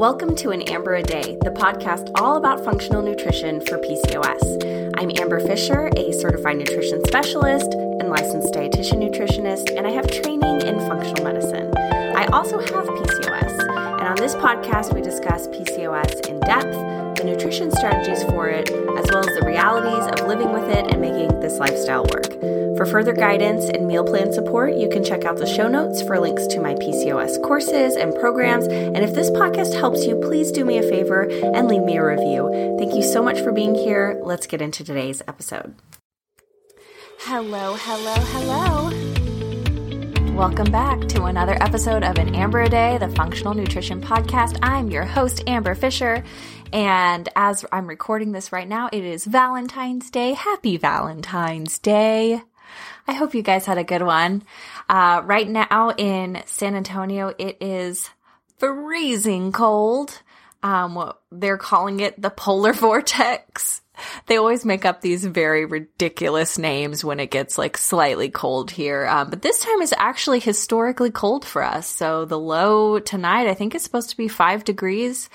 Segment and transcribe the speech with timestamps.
[0.00, 4.94] Welcome to An Amber a Day, the podcast all about functional nutrition for PCOS.
[4.96, 10.62] I'm Amber Fisher, a certified nutrition specialist and licensed dietitian nutritionist, and I have training
[10.62, 11.76] in functional medicine.
[11.76, 13.60] I also have PCOS,
[14.00, 16.74] and on this podcast, we discuss PCOS in depth,
[17.20, 21.00] the nutrition strategies for it, as well as the realities of living with it and
[21.00, 22.32] making this lifestyle work.
[22.76, 26.18] For further guidance and meal plan support, you can check out the show notes for
[26.18, 28.66] links to my PCOS courses and programs.
[28.66, 32.04] And if this podcast helps you, please do me a favor and leave me a
[32.04, 32.76] review.
[32.78, 34.18] Thank you so much for being here.
[34.24, 35.74] Let's get into today's episode.
[37.18, 38.99] Hello, hello, hello.
[40.40, 44.58] Welcome back to another episode of An Amber a Day, the Functional Nutrition Podcast.
[44.62, 46.24] I'm your host, Amber Fisher.
[46.72, 50.32] And as I'm recording this right now, it is Valentine's Day.
[50.32, 52.40] Happy Valentine's Day.
[53.06, 54.42] I hope you guys had a good one.
[54.88, 58.08] Uh, right now in San Antonio, it is
[58.56, 60.22] freezing cold.
[60.62, 63.82] Um, they're calling it the polar vortex.
[64.26, 69.06] They always make up these very ridiculous names when it gets like slightly cold here.
[69.06, 71.86] Um, but this time is actually historically cold for us.
[71.86, 75.28] So the low tonight, I think is supposed to be five degrees.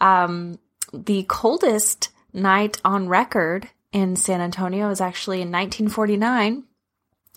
[0.00, 0.58] Um,
[0.92, 6.64] the coldest night on record in San Antonio is actually in 1949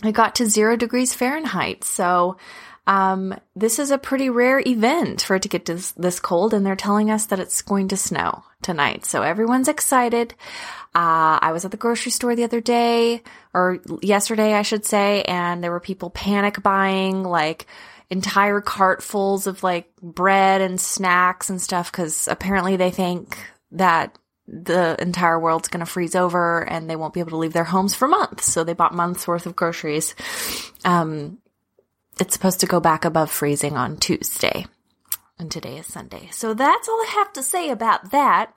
[0.04, 1.84] it got to zero degrees Fahrenheit.
[1.84, 2.38] So,
[2.90, 6.66] um, this is a pretty rare event for it to get this, this cold, and
[6.66, 9.06] they're telling us that it's going to snow tonight.
[9.06, 10.34] So everyone's excited.
[10.96, 13.22] Uh, I was at the grocery store the other day,
[13.54, 17.68] or yesterday, I should say, and there were people panic buying like
[18.10, 23.38] entire cartfuls of like bread and snacks and stuff because apparently they think
[23.74, 27.54] that the entire world's going to freeze over and they won't be able to leave
[27.54, 28.52] their homes for months.
[28.52, 30.16] So they bought months worth of groceries.
[30.84, 31.38] Um,
[32.20, 34.66] it's supposed to go back above freezing on Tuesday
[35.40, 36.28] and today is Sunday.
[36.32, 38.52] So that's all I have to say about that.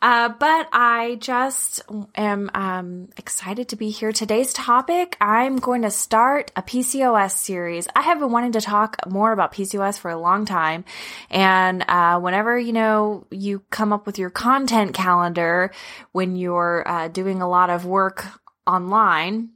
[0.00, 1.82] Uh, but I just
[2.14, 4.12] am um, excited to be here.
[4.12, 7.86] Today's topic, I'm going to start a PCOS series.
[7.94, 10.86] I have been wanting to talk more about PCOS for a long time.
[11.30, 15.70] And uh, whenever, you know, you come up with your content calendar
[16.12, 18.24] when you're uh, doing a lot of work
[18.66, 19.50] online,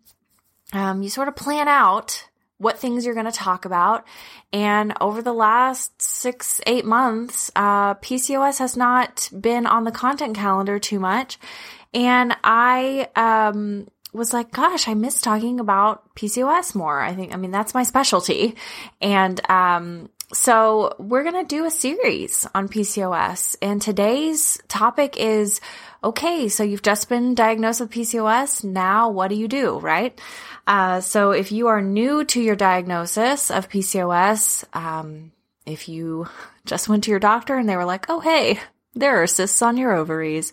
[0.75, 2.29] um, you sort of plan out
[2.59, 4.07] what things you're going to talk about.
[4.53, 10.37] And over the last six, eight months, uh, PCOS has not been on the content
[10.37, 11.39] calendar too much.
[11.93, 17.01] And I, um, was like, gosh, I miss talking about PCOS more.
[17.01, 18.57] I think, I mean, that's my specialty.
[19.01, 25.61] And, um, so we're going to do a series on PCOS and today's topic is,
[26.03, 28.65] okay, so you've just been diagnosed with PCOS.
[28.65, 29.79] Now what do you do?
[29.79, 30.19] Right?
[30.67, 35.33] Uh, so if you are new to your diagnosis of PCOS, um,
[35.65, 36.29] if you
[36.65, 38.59] just went to your doctor and they were like, oh, hey,
[38.95, 40.53] there are cysts on your ovaries.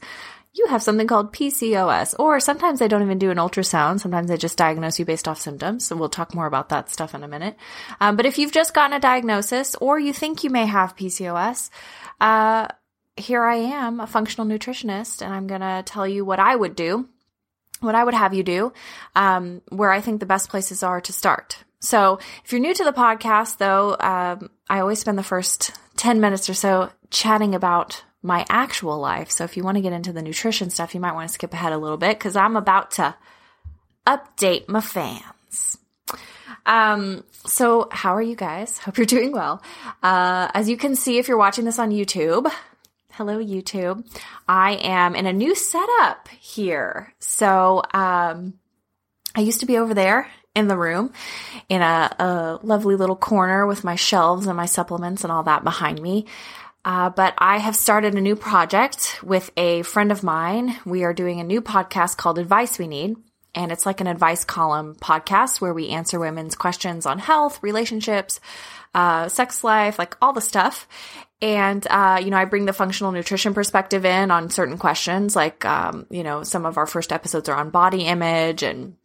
[0.55, 2.13] You have something called PCOS.
[2.19, 4.01] Or sometimes they don't even do an ultrasound.
[4.01, 5.87] Sometimes they just diagnose you based off symptoms.
[5.87, 7.55] So we'll talk more about that stuff in a minute.
[7.99, 11.71] Um, but if you've just gotten a diagnosis or you think you may have PCOS,
[12.21, 12.67] uh,
[13.15, 16.75] here I am, a functional nutritionist, and I'm going to tell you what I would
[16.75, 17.07] do
[17.83, 18.73] what I would have you do,
[19.15, 21.57] um, where I think the best places are to start.
[21.79, 26.21] So if you're new to the podcast, though, um, I always spend the first 10
[26.21, 29.29] minutes or so chatting about my actual life.
[29.29, 31.53] So if you want to get into the nutrition stuff, you might want to skip
[31.53, 33.15] ahead a little bit because I'm about to
[34.07, 35.77] update my fans.
[36.65, 38.77] Um, so how are you guys?
[38.77, 39.61] Hope you're doing well.
[40.01, 42.49] Uh, as you can see, if you're watching this on YouTube,
[43.17, 44.03] Hello, YouTube.
[44.47, 47.13] I am in a new setup here.
[47.19, 48.55] So, um,
[49.35, 51.13] I used to be over there in the room
[51.69, 55.63] in a, a lovely little corner with my shelves and my supplements and all that
[55.63, 56.25] behind me.
[56.83, 60.75] Uh, but I have started a new project with a friend of mine.
[60.83, 63.17] We are doing a new podcast called Advice We Need.
[63.53, 68.39] And it's like an advice column podcast where we answer women's questions on health, relationships,
[68.95, 70.87] uh, sex life, like all the stuff.
[71.43, 75.35] And, uh, you know, I bring the functional nutrition perspective in on certain questions.
[75.35, 78.95] Like, um, you know, some of our first episodes are on body image and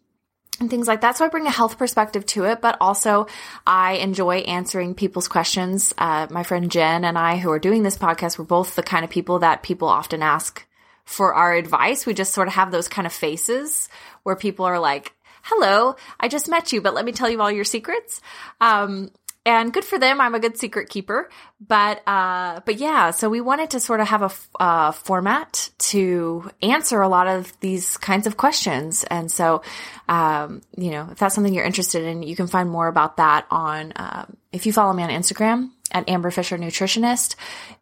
[0.61, 1.17] and things like that.
[1.17, 3.27] So I bring a health perspective to it, but also
[3.67, 5.93] I enjoy answering people's questions.
[5.99, 9.05] Uh, my friend Jen and I, who are doing this podcast, we're both the kind
[9.05, 10.65] of people that people often ask
[11.05, 12.07] for our advice.
[12.07, 13.89] We just sort of have those kind of faces
[14.23, 15.13] where people are like,
[15.43, 18.21] hello, I just met you, but let me tell you all your secrets.
[18.61, 19.11] Um,
[19.49, 20.21] and good for them.
[20.21, 23.13] I'm a good secret keeper, but uh, but yeah.
[23.13, 27.29] So we wanted to sort of have a f- uh, format to answer a lot
[27.29, 29.63] of these kinds of questions, and so
[30.07, 33.47] um, you know, if that's something you're interested in, you can find more about that
[33.51, 37.35] on um, if you follow me on Instagram at Amber Fisher Nutritionist.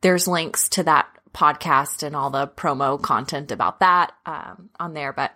[0.02, 5.12] There's links to that podcast and all the promo content about that um, on there,
[5.12, 5.32] but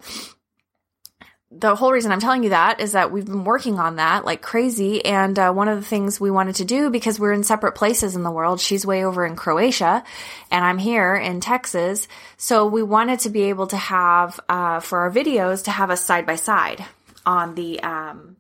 [1.52, 4.40] the whole reason I'm telling you that is that we've been working on that like
[4.40, 5.04] crazy.
[5.04, 8.14] And uh, one of the things we wanted to do because we're in separate places
[8.14, 10.04] in the world, she's way over in Croatia
[10.52, 12.06] and I'm here in Texas.
[12.36, 16.04] So we wanted to be able to have, uh, for our videos, to have us
[16.04, 16.84] side by side
[17.26, 18.36] on the, um,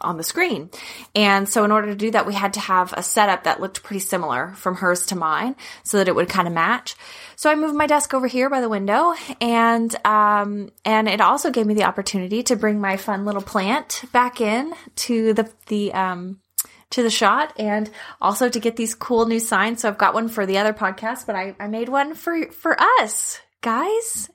[0.00, 0.70] on the screen.
[1.14, 3.82] And so in order to do that, we had to have a setup that looked
[3.82, 6.94] pretty similar from hers to mine so that it would kind of match.
[7.36, 11.50] So I moved my desk over here by the window and, um, and it also
[11.50, 15.92] gave me the opportunity to bring my fun little plant back in to the, the,
[15.92, 16.40] um,
[16.90, 17.90] to the shot and
[18.20, 19.82] also to get these cool new signs.
[19.82, 22.80] So I've got one for the other podcast, but I, I made one for, for
[22.80, 24.30] us guys,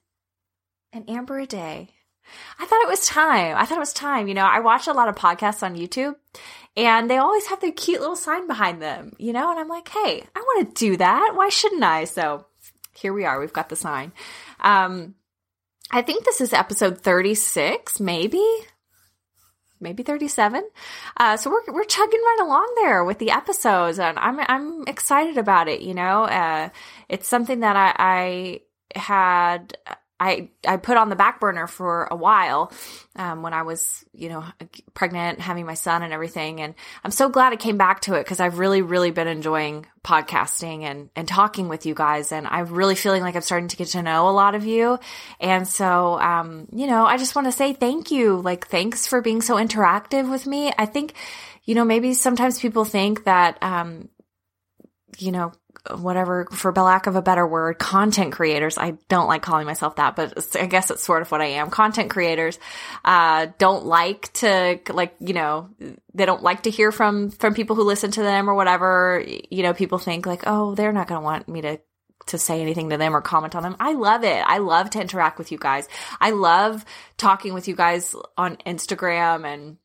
[0.91, 1.89] an amber a day.
[2.59, 3.55] I thought it was time.
[3.57, 4.27] I thought it was time.
[4.27, 6.15] You know, I watch a lot of podcasts on YouTube
[6.75, 9.89] and they always have their cute little sign behind them, you know, and I'm like,
[9.89, 11.33] hey, I want to do that.
[11.35, 12.05] Why shouldn't I?
[12.05, 12.45] So
[12.95, 13.39] here we are.
[13.39, 14.11] We've got the sign.
[14.59, 15.15] Um,
[15.91, 18.43] I think this is episode 36, maybe,
[19.79, 20.63] maybe 37.
[21.17, 25.37] Uh, so we're, we're chugging right along there with the episodes and I'm, I'm excited
[25.37, 25.81] about it.
[25.81, 26.69] You know, uh,
[27.09, 28.61] it's something that I,
[28.95, 29.77] I had,
[30.23, 32.71] I, I put on the back burner for a while
[33.17, 34.45] um, when I was, you know,
[34.93, 36.61] pregnant, having my son and everything.
[36.61, 39.85] And I'm so glad I came back to it because I've really, really been enjoying
[40.01, 42.31] podcasting and, and talking with you guys.
[42.31, 44.97] And I'm really feeling like I'm starting to get to know a lot of you.
[45.41, 48.37] And so, um, you know, I just want to say thank you.
[48.37, 50.71] Like, thanks for being so interactive with me.
[50.77, 51.15] I think,
[51.65, 54.07] you know, maybe sometimes people think that, um,
[55.17, 55.51] you know,
[55.91, 58.77] whatever, for lack of a better word, content creators.
[58.77, 61.69] I don't like calling myself that, but I guess it's sort of what I am.
[61.69, 62.57] Content creators,
[63.03, 65.69] uh, don't like to, like, you know,
[66.13, 69.23] they don't like to hear from, from people who listen to them or whatever.
[69.49, 71.79] You know, people think like, oh, they're not going to want me to
[72.27, 73.75] to say anything to them or comment on them.
[73.81, 74.43] I love it.
[74.45, 75.89] I love to interact with you guys.
[76.21, 76.85] I love
[77.17, 79.77] talking with you guys on Instagram and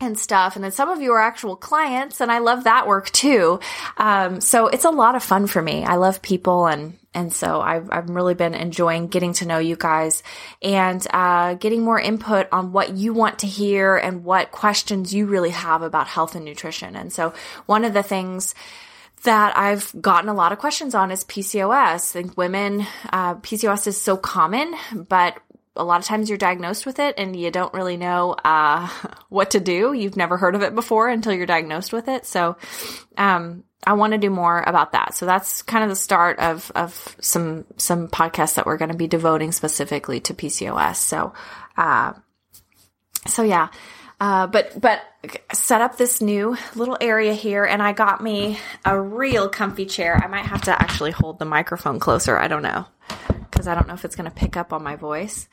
[0.00, 0.56] and stuff.
[0.56, 3.60] And then some of you are actual clients and I love that work too.
[3.98, 5.84] Um, so it's a lot of fun for me.
[5.84, 9.76] I love people and, and so I've, I've really been enjoying getting to know you
[9.76, 10.22] guys
[10.62, 15.26] and, uh, getting more input on what you want to hear and what questions you
[15.26, 16.96] really have about health and nutrition.
[16.96, 17.34] And so
[17.66, 18.54] one of the things
[19.24, 21.70] that I've gotten a lot of questions on is PCOS.
[21.70, 25.36] I think women, uh, PCOS is so common, but
[25.76, 28.88] a lot of times you're diagnosed with it and you don't really know uh,
[29.28, 29.92] what to do.
[29.92, 32.26] You've never heard of it before until you're diagnosed with it.
[32.26, 32.56] So,
[33.16, 35.14] um, I want to do more about that.
[35.14, 38.96] So that's kind of the start of of some some podcasts that we're going to
[38.96, 40.96] be devoting specifically to PCOS.
[40.96, 41.32] So,
[41.78, 42.12] uh,
[43.26, 43.68] so yeah.
[44.20, 45.00] Uh, but but
[45.54, 50.20] set up this new little area here, and I got me a real comfy chair.
[50.22, 52.36] I might have to actually hold the microphone closer.
[52.36, 52.84] I don't know
[53.60, 55.46] because I don't know if it's going to pick up on my voice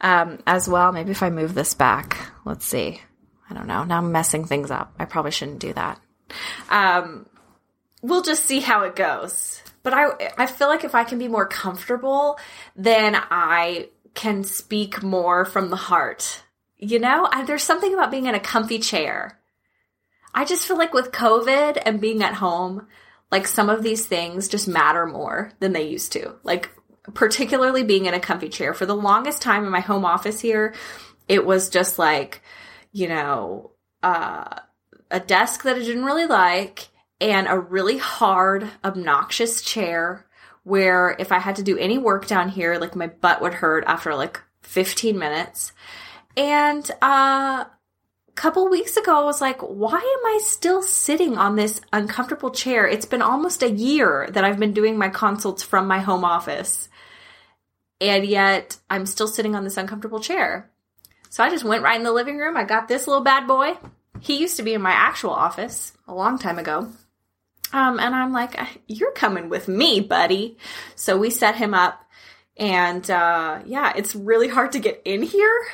[0.00, 0.90] um, as well.
[0.90, 3.00] Maybe if I move this back, let's see.
[3.48, 3.84] I don't know.
[3.84, 4.92] Now I'm messing things up.
[4.98, 6.00] I probably shouldn't do that.
[6.70, 7.26] Um,
[8.02, 9.62] we'll just see how it goes.
[9.84, 12.36] But I, I feel like if I can be more comfortable,
[12.74, 16.42] then I can speak more from the heart.
[16.78, 19.38] You know, I, there's something about being in a comfy chair.
[20.34, 22.88] I just feel like with COVID and being at home,
[23.30, 26.34] like some of these things just matter more than they used to.
[26.42, 26.70] Like
[27.14, 28.74] particularly being in a comfy chair.
[28.74, 30.74] For the longest time in my home office here,
[31.28, 32.42] it was just like,
[32.92, 34.60] you know, uh,
[35.10, 36.88] a desk that I didn't really like
[37.20, 40.26] and a really hard, obnoxious chair
[40.64, 43.84] where if I had to do any work down here, like my butt would hurt
[43.86, 45.72] after like 15 minutes.
[46.36, 51.56] And uh, a couple weeks ago, I was like, why am I still sitting on
[51.56, 52.86] this uncomfortable chair?
[52.86, 56.88] It's been almost a year that I've been doing my consults from my home office
[58.02, 60.68] and yet I'm still sitting on this uncomfortable chair.
[61.30, 62.56] So I just went right in the living room.
[62.56, 63.74] I got this little bad boy.
[64.20, 66.90] He used to be in my actual office a long time ago.
[67.72, 70.58] Um, and I'm like, you're coming with me, buddy.
[70.96, 72.04] So we set him up
[72.56, 75.64] and, uh, yeah, it's really hard to get in here.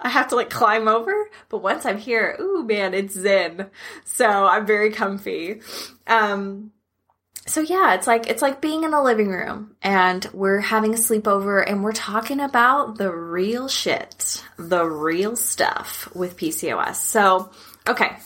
[0.00, 3.70] I have to like climb over, but once I'm here, ooh man, it's zen.
[4.04, 5.62] So I'm very comfy.
[6.06, 6.70] Um,
[7.48, 10.98] so yeah, it's like it's like being in the living room and we're having a
[10.98, 16.96] sleepover and we're talking about the real shit, the real stuff with PCOS.
[16.96, 17.50] So,
[17.88, 18.16] okay.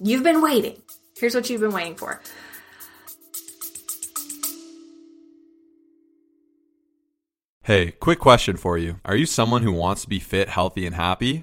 [0.00, 0.80] You've been waiting.
[1.18, 2.20] Here's what you've been waiting for.
[7.64, 9.00] Hey, quick question for you.
[9.04, 11.42] Are you someone who wants to be fit, healthy, and happy?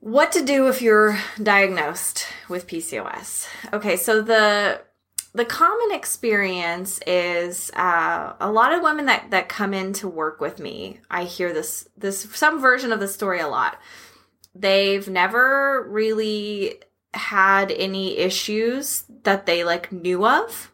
[0.00, 3.48] What to do if you're diagnosed with PCOS?
[3.72, 4.80] Okay, so the
[5.34, 10.40] the common experience is uh, a lot of women that that come in to work
[10.40, 11.00] with me.
[11.10, 13.78] I hear this this some version of the story a lot.
[14.54, 16.80] They've never really
[17.14, 20.72] had any issues that they like knew of.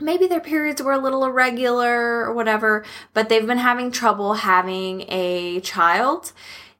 [0.00, 5.02] Maybe their periods were a little irregular or whatever, but they've been having trouble having
[5.08, 6.32] a child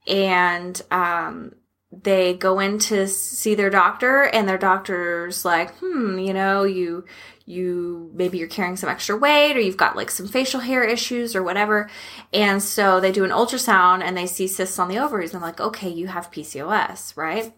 [0.06, 1.54] and um,
[1.90, 7.04] they go in to see their doctor and their doctor's like hmm you know you
[7.46, 11.34] you maybe you're carrying some extra weight or you've got like some facial hair issues
[11.34, 11.90] or whatever.
[12.32, 15.60] And so they do an ultrasound and they see cysts on the ovaries and like
[15.60, 17.52] okay you have pcos right?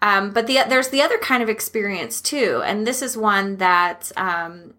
[0.00, 4.10] Um, but the there's the other kind of experience too and this is one that
[4.16, 4.74] um,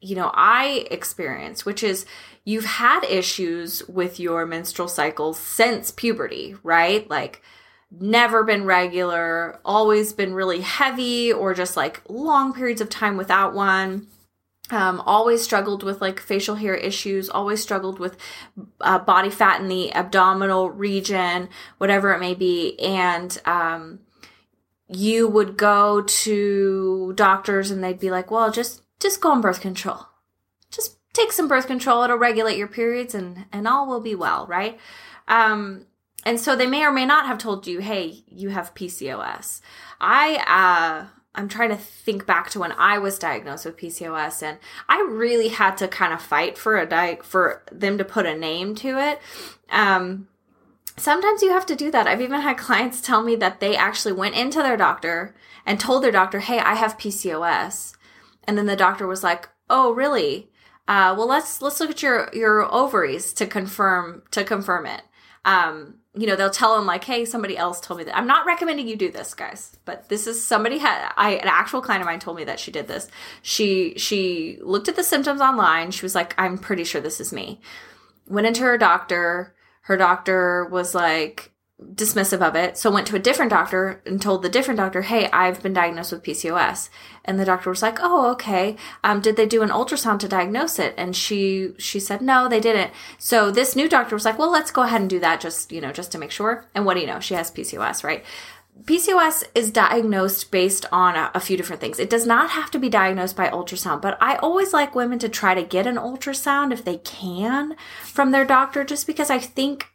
[0.00, 2.06] you know i experienced which is
[2.44, 7.08] you've had issues with your menstrual cycles since puberty, right?
[7.08, 7.42] Like
[7.90, 13.54] never been regular, always been really heavy, or just like long periods of time without
[13.54, 14.06] one.
[14.70, 18.16] Um, always struggled with like facial hair issues, always struggled with
[18.80, 22.78] uh, body fat in the abdominal region, whatever it may be.
[22.80, 24.00] And um,
[24.88, 29.60] you would go to doctors and they'd be like, well, just just go on birth
[29.60, 30.06] control
[31.14, 34.78] take some birth control it'll regulate your periods and and all will be well right?
[35.26, 35.86] Um
[36.26, 39.60] and so they may or may not have told you hey you have pcos
[40.00, 44.58] i uh i'm trying to think back to when i was diagnosed with pcos and
[44.88, 48.36] i really had to kind of fight for a di- for them to put a
[48.36, 49.20] name to it.
[49.70, 50.28] Um
[50.96, 52.06] sometimes you have to do that.
[52.06, 55.34] I've even had clients tell me that they actually went into their doctor
[55.66, 57.96] and told their doctor hey i have pcos
[58.44, 60.50] and then the doctor was like oh really
[60.86, 65.02] uh, well, let's let's look at your your ovaries to confirm to confirm it.
[65.44, 68.46] Um, you know, they'll tell them like, "Hey, somebody else told me that." I'm not
[68.46, 72.06] recommending you do this, guys, but this is somebody had I an actual client of
[72.06, 73.08] mine told me that she did this.
[73.42, 75.90] She she looked at the symptoms online.
[75.90, 77.60] She was like, "I'm pretty sure this is me."
[78.28, 79.54] Went into her doctor.
[79.82, 82.78] Her doctor was like, dismissive of it.
[82.78, 86.12] So went to a different doctor and told the different doctor, "Hey, I've been diagnosed
[86.12, 86.88] with PCOS."
[87.24, 88.76] And the doctor was like, "Oh, okay.
[89.02, 92.60] Um, did they do an ultrasound to diagnose it?" And she she said, "No, they
[92.60, 95.72] didn't." So this new doctor was like, "Well, let's go ahead and do that, just
[95.72, 97.20] you know, just to make sure." And what do you know?
[97.20, 98.24] She has PCOS, right?
[98.82, 102.00] PCOS is diagnosed based on a, a, few different things.
[102.00, 105.28] It does not have to be diagnosed by ultrasound, but I always like women to
[105.28, 109.93] try to get an ultrasound if they can from their doctor, just because I think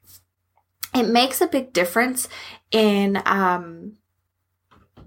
[0.94, 2.28] it makes a big difference
[2.72, 3.94] in um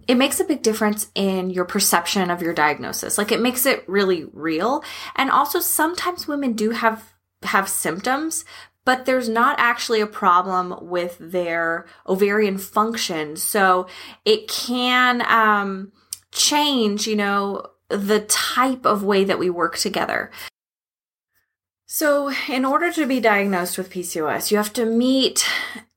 [0.09, 3.17] it makes a big difference in your perception of your diagnosis.
[3.19, 4.83] Like it makes it really real.
[5.15, 8.45] And also sometimes women do have have symptoms
[8.85, 13.37] but there's not actually a problem with their ovarian function.
[13.37, 13.87] So
[14.25, 15.93] it can um
[16.33, 20.31] change you know the type of way that we work together
[21.95, 25.47] so, in order to be diagnosed with PCOS, you have to meet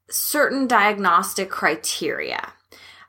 [0.09, 2.51] certain diagnostic criteria.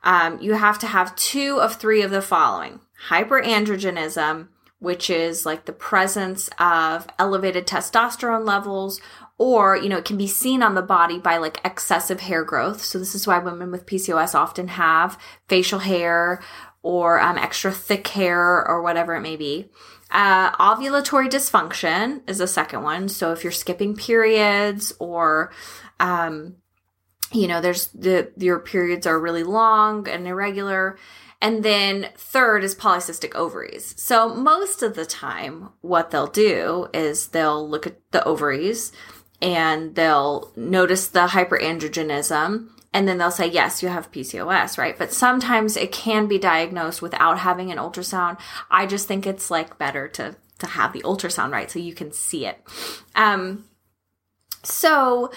[0.03, 2.79] Um, you have to have two of three of the following
[3.09, 4.47] hyperandrogenism,
[4.79, 9.01] which is like the presence of elevated testosterone levels,
[9.37, 12.81] or, you know, it can be seen on the body by like excessive hair growth.
[12.85, 16.41] So, this is why women with PCOS often have facial hair
[16.83, 19.69] or um, extra thick hair or whatever it may be.
[20.09, 23.09] Uh, ovulatory dysfunction is the second one.
[23.09, 25.51] So if you're skipping periods or,
[25.99, 26.55] um,
[27.31, 30.97] you know, there's the, your periods are really long and irregular.
[31.41, 33.93] And then third is polycystic ovaries.
[34.01, 38.91] So most of the time, what they'll do is they'll look at the ovaries
[39.41, 44.97] and they'll notice the hyperandrogenism and then they'll say, yes, you have PCOS, right?
[44.97, 48.39] But sometimes it can be diagnosed without having an ultrasound.
[48.71, 51.69] I just think it's like better to, to have the ultrasound, right?
[51.69, 52.59] So you can see it.
[53.13, 53.65] Um,
[54.63, 55.29] so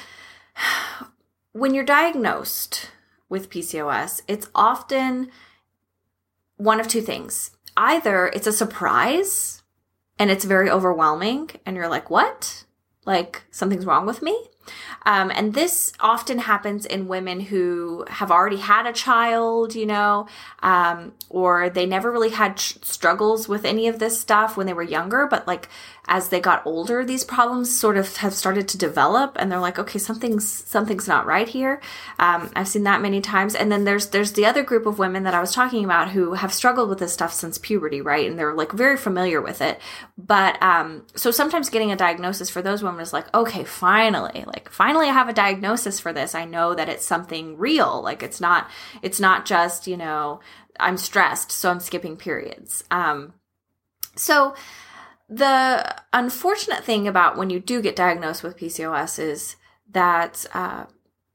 [1.53, 2.93] when you're diagnosed
[3.29, 5.31] with PCOS, it's often
[6.57, 7.51] one of two things.
[7.77, 9.63] Either it's a surprise
[10.19, 12.65] and it's very overwhelming and you're like, what?
[13.05, 14.47] Like something's wrong with me?
[15.07, 20.27] Um, and this often happens in women who have already had a child, you know,
[20.63, 24.73] um, or they never really had ch- struggles with any of this stuff when they
[24.73, 25.69] were younger, but like
[26.09, 29.79] as they got older, these problems sort of have started to develop, and they're like,
[29.79, 31.81] okay, something's something's not right here.
[32.19, 35.25] Um, I've seen that many times, and then there's there's the other group of women
[35.25, 38.29] that I was talking about who have struggled with this stuff since puberty, right?
[38.29, 39.81] And they're like very familiar with it,
[40.19, 44.71] but um, so sometimes getting a diagnosis for those women is like, okay, finally, like
[44.71, 46.35] finally, I have a diagnosis for this.
[46.35, 48.03] I know that it's something real.
[48.03, 48.69] Like it's not
[49.03, 50.41] it's not just you know
[50.79, 52.83] I'm stressed, so I'm skipping periods.
[52.91, 53.35] Um,
[54.17, 54.55] so
[55.31, 59.57] the unfortunate thing about when you do get diagnosed with PCOS is
[59.93, 60.87] that uh,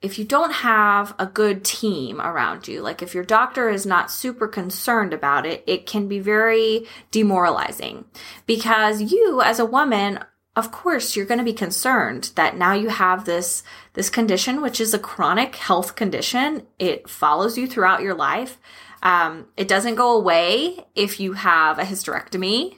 [0.02, 4.12] if you don't have a good team around you, like if your doctor is not
[4.12, 8.04] super concerned about it, it can be very demoralizing.
[8.46, 10.20] Because you, as a woman,
[10.58, 13.62] of course you're going to be concerned that now you have this
[13.94, 16.68] this condition which is a chronic health condition.
[16.80, 18.58] It follows you throughout your life.
[19.02, 22.76] Um, it doesn't go away if you have a hysterectomy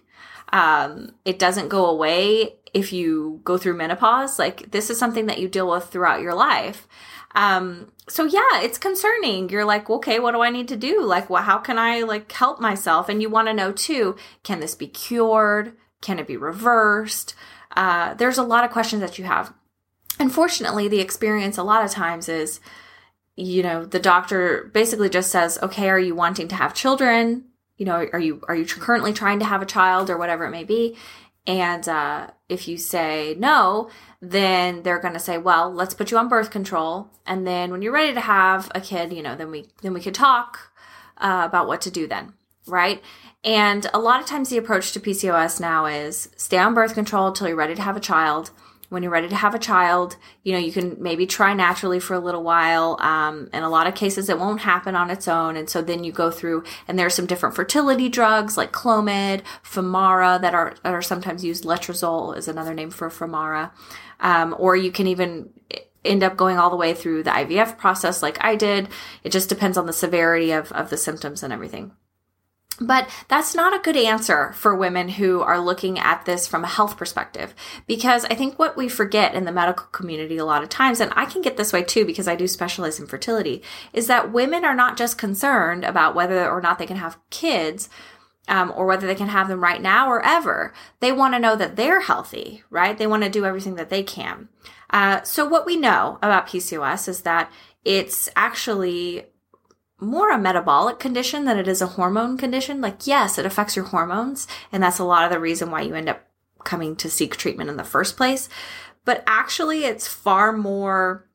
[0.53, 4.39] um, it doesn't go away if you go through menopause.
[4.39, 6.87] Like this is something that you deal with throughout your life.
[7.35, 9.49] Um, so yeah, it's concerning.
[9.49, 11.03] You're like, okay, what do I need to do?
[11.03, 13.09] Like, well, how can I like help myself?
[13.09, 15.73] And you want to know too, can this be cured?
[16.01, 17.35] Can it be reversed?
[17.75, 19.53] Uh, there's a lot of questions that you have.
[20.19, 22.59] Unfortunately, the experience a lot of times is,
[23.35, 27.45] you know, the doctor basically just says, okay, are you wanting to have children?
[27.77, 30.51] You know, are you are you currently trying to have a child or whatever it
[30.51, 30.97] may be?
[31.45, 33.89] And uh, if you say no,
[34.21, 37.81] then they're going to say, well, let's put you on birth control, and then when
[37.81, 40.71] you're ready to have a kid, you know, then we then we could talk
[41.17, 42.33] uh, about what to do then,
[42.65, 43.01] right?
[43.43, 47.27] And a lot of times the approach to PCOS now is stay on birth control
[47.27, 48.51] until you're ready to have a child
[48.89, 52.13] when you're ready to have a child, you know, you can maybe try naturally for
[52.13, 52.97] a little while.
[53.01, 55.57] Um, in a lot of cases, it won't happen on its own.
[55.57, 59.41] And so then you go through, and there are some different fertility drugs like Clomid,
[59.63, 61.65] Femara that are, that are sometimes used.
[61.65, 63.71] Letrozole is another name for Femara.
[64.19, 65.49] Um, or you can even
[66.05, 68.87] end up going all the way through the IVF process like I did.
[69.23, 71.91] It just depends on the severity of, of the symptoms and everything.
[72.79, 76.67] But that's not a good answer for women who are looking at this from a
[76.67, 77.55] health perspective.
[77.87, 81.11] Because I think what we forget in the medical community a lot of times, and
[81.15, 83.63] I can get this way too because I do specialize in fertility,
[83.93, 87.89] is that women are not just concerned about whether or not they can have kids.
[88.49, 90.71] Um, or whether they can have them right now or ever.
[91.01, 92.97] They want to know that they're healthy, right?
[92.97, 94.47] They want to do everything that they can.
[94.89, 97.51] Uh, so what we know about PCOS is that
[97.83, 99.25] it's actually
[99.99, 102.81] more a metabolic condition than it is a hormone condition.
[102.81, 105.95] Like, yes, it affects your hormones, and that's a lot of the reason why you
[105.95, 106.21] end up
[106.63, 108.49] coming to seek treatment in the first place.
[109.05, 111.25] But actually, it's far more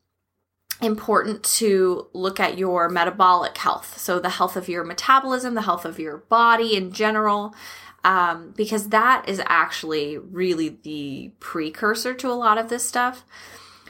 [0.80, 3.98] important to look at your metabolic health.
[3.98, 7.54] So, the health of your metabolism, the health of your body in general,
[8.04, 13.24] um, because that is actually really the precursor to a lot of this stuff.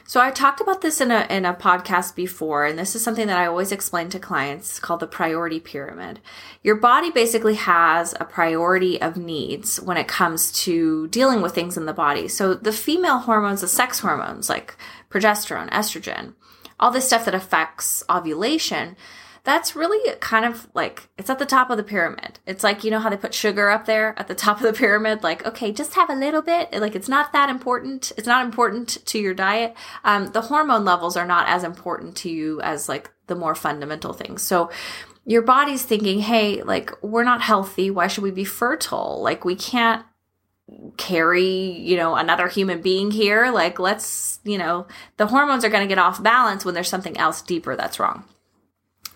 [0.05, 3.27] So I talked about this in a in a podcast before and this is something
[3.27, 6.19] that I always explain to clients called the priority pyramid.
[6.61, 11.77] Your body basically has a priority of needs when it comes to dealing with things
[11.77, 12.27] in the body.
[12.27, 14.75] So the female hormones, the sex hormones like
[15.09, 16.33] progesterone, estrogen,
[16.79, 18.97] all this stuff that affects ovulation,
[19.43, 22.39] that's really kind of like it's at the top of the pyramid.
[22.47, 24.73] It's like you know how they put sugar up there at the top of the
[24.73, 25.21] pyramid.
[25.21, 26.71] Like okay, just have a little bit.
[26.71, 28.13] Like it's not that important.
[28.17, 29.75] It's not important to your diet.
[30.05, 34.13] Um, the hormone levels are not as important to you as like the more fundamental
[34.13, 34.41] things.
[34.41, 34.71] So
[35.25, 37.91] your body's thinking, hey, like we're not healthy.
[37.91, 39.21] Why should we be fertile?
[39.21, 40.05] Like we can't
[40.95, 43.51] carry, you know, another human being here.
[43.51, 47.17] Like, let's, you know, the hormones are going to get off balance when there's something
[47.17, 48.23] else deeper that's wrong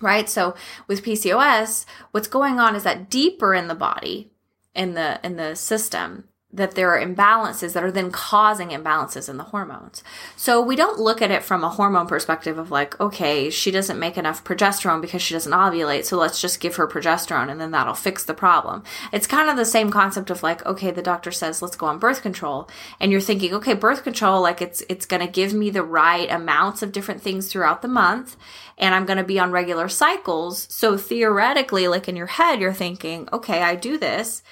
[0.00, 0.28] right?
[0.28, 0.54] So
[0.86, 4.30] with PCOS, what's going on is that deeper in the body,
[4.74, 9.36] in the in the system, that there are imbalances that are then causing imbalances in
[9.36, 10.02] the hormones.
[10.34, 13.98] So we don't look at it from a hormone perspective of like, okay, she doesn't
[13.98, 17.72] make enough progesterone because she doesn't ovulate, so let's just give her progesterone and then
[17.72, 18.82] that'll fix the problem.
[19.12, 21.98] It's kind of the same concept of like, okay, the doctor says let's go on
[21.98, 22.66] birth control,
[22.98, 26.30] and you're thinking, okay, birth control, like it's it's going to give me the right
[26.30, 28.36] amounts of different things throughout the month,
[28.78, 30.66] and I'm going to be on regular cycles.
[30.70, 34.42] So theoretically, like in your head, you're thinking, okay, I do this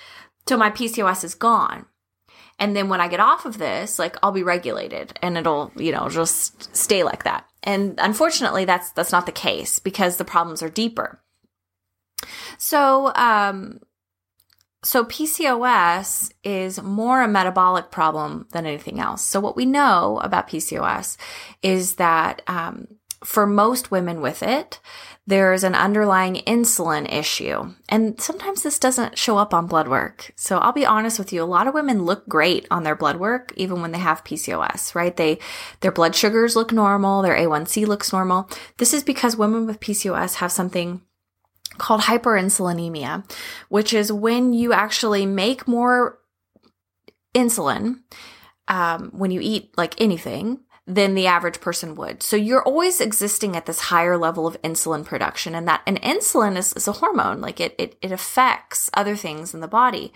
[0.44, 1.86] till my PCOS is gone.
[2.58, 5.92] And then when I get off of this, like I'll be regulated and it'll, you
[5.92, 7.46] know, just stay like that.
[7.62, 11.20] And unfortunately, that's that's not the case because the problems are deeper.
[12.56, 13.80] So, um,
[14.82, 19.22] so PCOS is more a metabolic problem than anything else.
[19.22, 21.16] So what we know about PCOS
[21.62, 22.86] is that um,
[23.26, 24.78] for most women with it,
[25.26, 27.74] there's an underlying insulin issue.
[27.88, 30.32] And sometimes this doesn't show up on blood work.
[30.36, 33.16] So I'll be honest with you, a lot of women look great on their blood
[33.16, 35.16] work even when they have PCOS, right?
[35.16, 35.40] They
[35.80, 38.48] their blood sugars look normal, their A1C looks normal.
[38.78, 41.02] This is because women with PCOS have something
[41.78, 43.28] called hyperinsulinemia,
[43.68, 46.20] which is when you actually make more
[47.34, 48.02] insulin
[48.68, 52.22] um, when you eat like anything than the average person would.
[52.22, 56.56] So you're always existing at this higher level of insulin production and that and insulin
[56.56, 57.40] is, is a hormone.
[57.40, 60.12] Like it, it it affects other things in the body.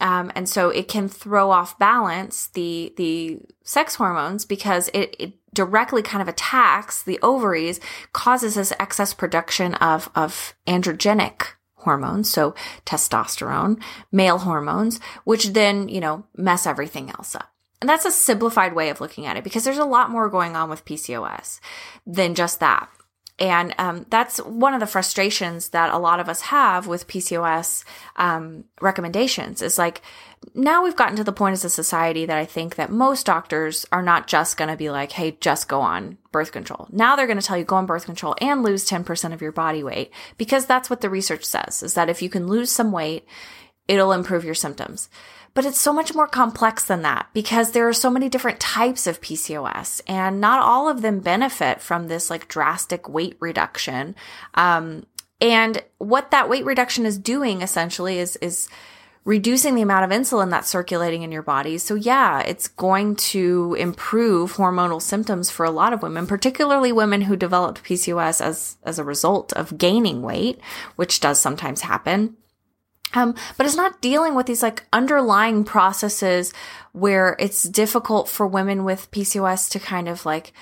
[0.00, 5.32] Um, and so it can throw off balance the the sex hormones because it, it
[5.54, 7.80] directly kind of attacks the ovaries,
[8.12, 11.42] causes this excess production of of androgenic
[11.76, 13.80] hormones, so testosterone,
[14.12, 17.55] male hormones, which then you know mess everything else up.
[17.80, 20.56] And that's a simplified way of looking at it because there's a lot more going
[20.56, 21.60] on with PCOS
[22.06, 22.88] than just that.
[23.38, 27.84] And um, that's one of the frustrations that a lot of us have with PCOS
[28.16, 30.00] um, recommendations is like,
[30.54, 33.84] now we've gotten to the point as a society that I think that most doctors
[33.92, 36.88] are not just going to be like, hey, just go on birth control.
[36.90, 39.52] Now they're going to tell you go on birth control and lose 10% of your
[39.52, 42.90] body weight because that's what the research says is that if you can lose some
[42.90, 43.26] weight,
[43.86, 45.10] it'll improve your symptoms.
[45.56, 49.06] But it's so much more complex than that because there are so many different types
[49.06, 54.14] of PCOS and not all of them benefit from this like drastic weight reduction.
[54.52, 55.06] Um,
[55.40, 58.68] and what that weight reduction is doing essentially is, is
[59.24, 61.78] reducing the amount of insulin that's circulating in your body.
[61.78, 67.22] So yeah, it's going to improve hormonal symptoms for a lot of women, particularly women
[67.22, 70.60] who developed PCOS as, as a result of gaining weight,
[70.96, 72.36] which does sometimes happen.
[73.14, 76.52] Um, but it's not dealing with these like underlying processes
[76.92, 80.52] where it's difficult for women with PCOS to kind of like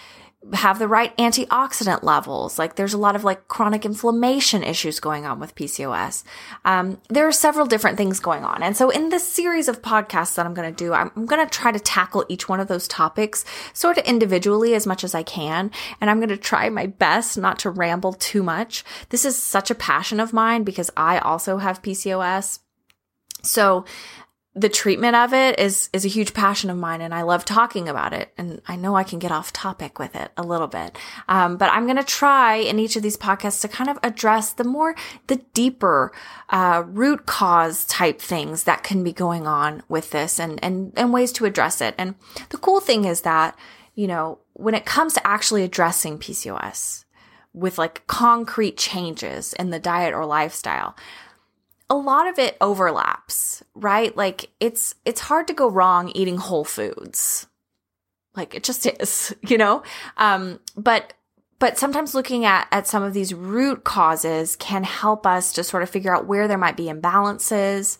[0.52, 2.58] have the right antioxidant levels.
[2.58, 6.22] Like there's a lot of like chronic inflammation issues going on with PCOS.
[6.64, 8.62] Um, there are several different things going on.
[8.62, 11.44] And so in this series of podcasts that I'm going to do, I'm, I'm going
[11.44, 15.14] to try to tackle each one of those topics sort of individually as much as
[15.14, 15.70] I can.
[16.00, 18.84] And I'm going to try my best not to ramble too much.
[19.08, 22.58] This is such a passion of mine because I also have PCOS.
[23.42, 23.84] So
[24.56, 27.88] the treatment of it is is a huge passion of mine and i love talking
[27.88, 30.96] about it and i know i can get off topic with it a little bit.
[31.28, 34.52] Um, but i'm going to try in each of these podcasts to kind of address
[34.52, 34.94] the more
[35.26, 36.12] the deeper
[36.50, 41.12] uh, root cause type things that can be going on with this and and and
[41.12, 41.94] ways to address it.
[41.98, 42.14] And
[42.50, 43.58] the cool thing is that
[43.94, 47.04] you know when it comes to actually addressing pcos
[47.52, 50.96] with like concrete changes in the diet or lifestyle
[51.90, 54.16] a lot of it overlaps, right?
[54.16, 57.46] Like it's it's hard to go wrong eating whole foods.
[58.34, 59.82] Like it just is, you know?
[60.16, 61.14] Um but
[61.58, 65.82] but sometimes looking at at some of these root causes can help us to sort
[65.82, 67.98] of figure out where there might be imbalances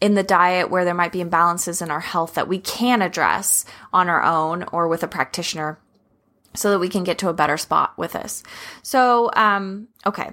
[0.00, 3.66] in the diet, where there might be imbalances in our health that we can address
[3.92, 5.78] on our own or with a practitioner
[6.54, 8.42] so that we can get to a better spot with this.
[8.82, 10.30] So, um, okay.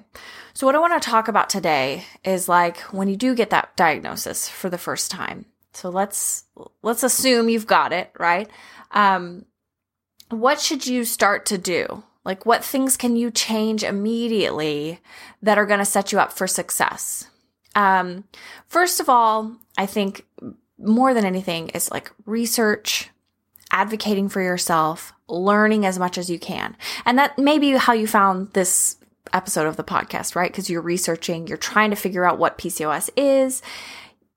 [0.58, 3.78] So what I want to talk about today is like when you do get that
[3.78, 5.46] diagnosis for the first time.
[5.74, 6.46] So let's,
[6.82, 8.50] let's assume you've got it, right?
[8.89, 9.46] Um,
[10.30, 12.04] what should you start to do?
[12.26, 15.00] Like what things can you change immediately
[15.43, 17.30] that are going to set you up for success?
[17.76, 18.24] Um,
[18.65, 20.26] first of all, I think
[20.80, 23.12] more than anything is like research,
[23.70, 26.76] advocating for yourself, learning as much as you can.
[27.06, 28.98] And that may be how you found this
[29.34, 30.52] episode of the podcast, right?
[30.52, 33.62] Because you're researching, you're trying to figure out what PCOS is.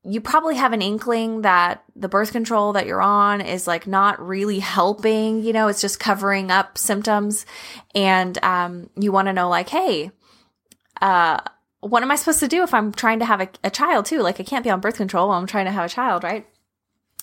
[0.02, 4.24] You probably have an inkling that the birth control that you're on is like not
[4.24, 7.44] really helping, you know, it's just covering up symptoms.
[7.94, 10.10] And um, you want to know, like, hey,
[11.02, 11.40] uh,
[11.80, 14.20] what am I supposed to do if I'm trying to have a, a child too?
[14.20, 16.46] Like, I can't be on birth control while I'm trying to have a child, right?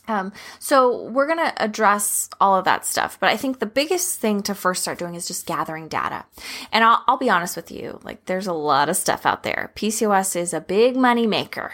[0.07, 4.19] Um, so we're going to address all of that stuff, but I think the biggest
[4.19, 6.25] thing to first start doing is just gathering data.
[6.71, 9.71] And I'll, I'll be honest with you, like there's a lot of stuff out there.
[9.75, 11.73] PCOS is a big money maker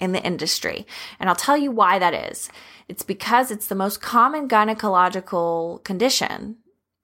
[0.00, 0.86] in the industry.
[1.20, 2.48] And I'll tell you why that is.
[2.88, 6.56] It's because it's the most common gynecological condition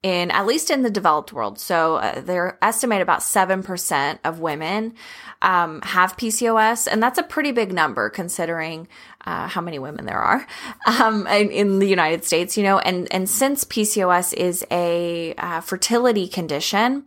[0.03, 1.59] in at least in the developed world.
[1.59, 4.95] So uh, they're estimate about 7% of women
[5.43, 6.87] um, have PCOS.
[6.91, 8.87] And that's a pretty big number considering
[9.25, 10.47] uh, how many women there are
[10.85, 15.61] um, in, in, the United States, you know, and, and since PCOS is a uh,
[15.61, 17.05] fertility condition,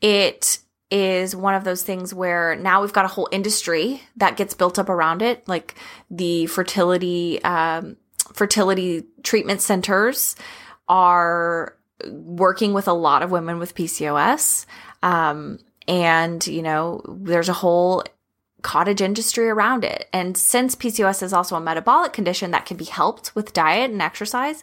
[0.00, 0.58] it
[0.90, 4.78] is one of those things where now we've got a whole industry that gets built
[4.78, 5.74] up around it, like
[6.10, 7.96] the fertility um,
[8.32, 10.36] fertility treatment centers
[10.88, 11.76] are
[12.10, 14.66] working with a lot of women with PCOS.
[15.02, 18.04] Um, and, you know, there's a whole
[18.62, 20.08] cottage industry around it.
[20.12, 24.00] And since PCOS is also a metabolic condition that can be helped with diet and
[24.00, 24.62] exercise,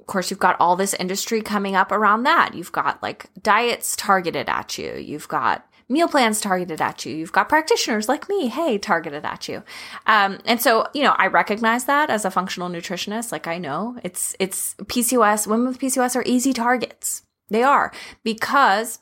[0.00, 2.54] of course, you've got all this industry coming up around that.
[2.54, 4.94] You've got like diets targeted at you.
[4.94, 7.14] You've got meal plans targeted at you.
[7.14, 9.62] You've got practitioners like me, hey, targeted at you.
[10.06, 13.32] Um, and so, you know, I recognize that as a functional nutritionist.
[13.32, 17.22] Like I know it's, it's PCOS, women with PCOS are easy targets.
[17.48, 18.98] They are because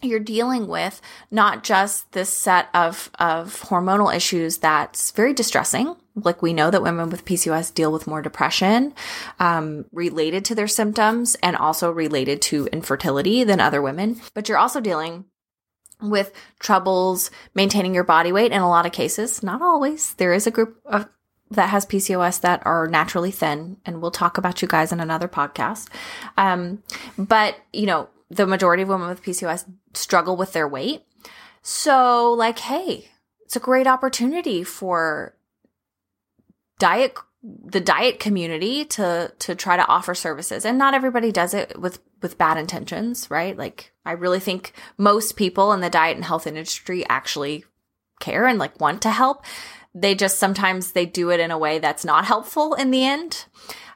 [0.00, 5.96] you're dealing with not just this set of, of hormonal issues that's very distressing.
[6.14, 8.94] Like we know that women with PCOS deal with more depression,
[9.38, 14.20] um, related to their symptoms and also related to infertility than other women.
[14.34, 15.24] But you're also dealing
[16.02, 20.14] with troubles maintaining your body weight in a lot of cases, not always.
[20.14, 21.08] There is a group of
[21.50, 25.28] that has PCOS that are naturally thin, and we'll talk about you guys in another
[25.28, 25.88] podcast.
[26.36, 26.82] Um,
[27.18, 31.02] but you know, the majority of women with PCOS struggle with their weight.
[31.62, 33.08] So, like, hey,
[33.44, 35.36] it's a great opportunity for
[36.78, 40.64] diet the diet community to to try to offer services.
[40.64, 43.56] And not everybody does it with with bad intentions right?
[43.56, 47.64] Like i really think most people in the diet and health industry actually
[48.20, 49.44] care and like want to help.
[49.94, 53.46] They just sometimes they do it in a way that's not helpful in the end.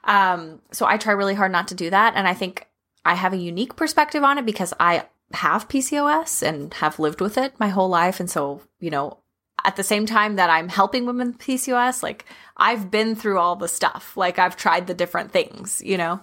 [0.04, 2.14] Um so i try really hard not to do that.
[2.16, 2.66] And i think
[3.04, 7.38] i have a unique perspective on it because i have pcos and have lived with
[7.38, 8.18] it my whole life.
[8.18, 9.18] And so you know
[9.66, 12.24] at the same time that I'm helping women with PCOS, like
[12.56, 14.16] I've been through all the stuff.
[14.16, 16.20] Like I've tried the different things, you know?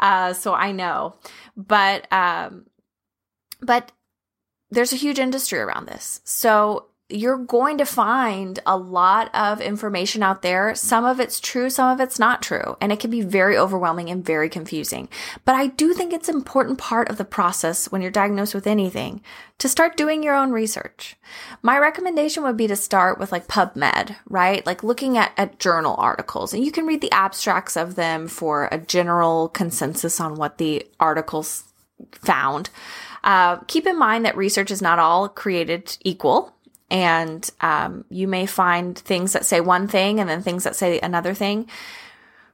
[0.00, 1.14] Uh, so I know.
[1.56, 2.66] But, um,
[3.62, 3.92] but
[4.70, 6.20] there's a huge industry around this.
[6.24, 10.74] So you're going to find a lot of information out there.
[10.74, 14.10] Some of it's true, some of it's not true, and it can be very overwhelming
[14.10, 15.08] and very confusing.
[15.44, 18.66] But I do think it's an important part of the process when you're diagnosed with
[18.66, 19.22] anything
[19.58, 21.16] to start doing your own research.
[21.62, 24.64] My recommendation would be to start with like PubMed, right?
[24.64, 28.68] Like looking at, at journal articles and you can read the abstracts of them for
[28.72, 31.64] a general consensus on what the articles
[32.12, 32.70] found.
[33.22, 36.54] Uh, keep in mind that research is not all created equal
[36.90, 40.98] and um, you may find things that say one thing and then things that say
[41.00, 41.68] another thing.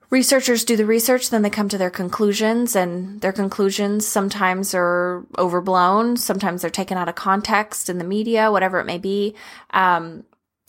[0.09, 5.27] Researchers do the research, then they come to their conclusions, and their conclusions sometimes are
[5.37, 9.35] overblown, sometimes they're taken out of context in the media, whatever it may be.
[9.71, 10.25] Um,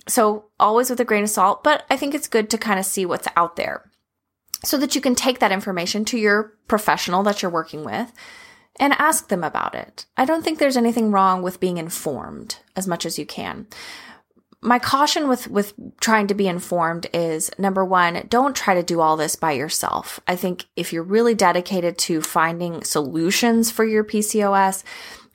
[0.07, 2.85] so always with a grain of salt, but I think it's good to kind of
[2.85, 3.91] see what's out there
[4.63, 8.11] so that you can take that information to your professional that you're working with
[8.79, 10.05] and ask them about it.
[10.15, 13.67] I don't think there's anything wrong with being informed as much as you can.
[14.61, 19.01] My caution with, with trying to be informed is number one, don't try to do
[19.01, 20.19] all this by yourself.
[20.27, 24.83] I think if you're really dedicated to finding solutions for your PCOS,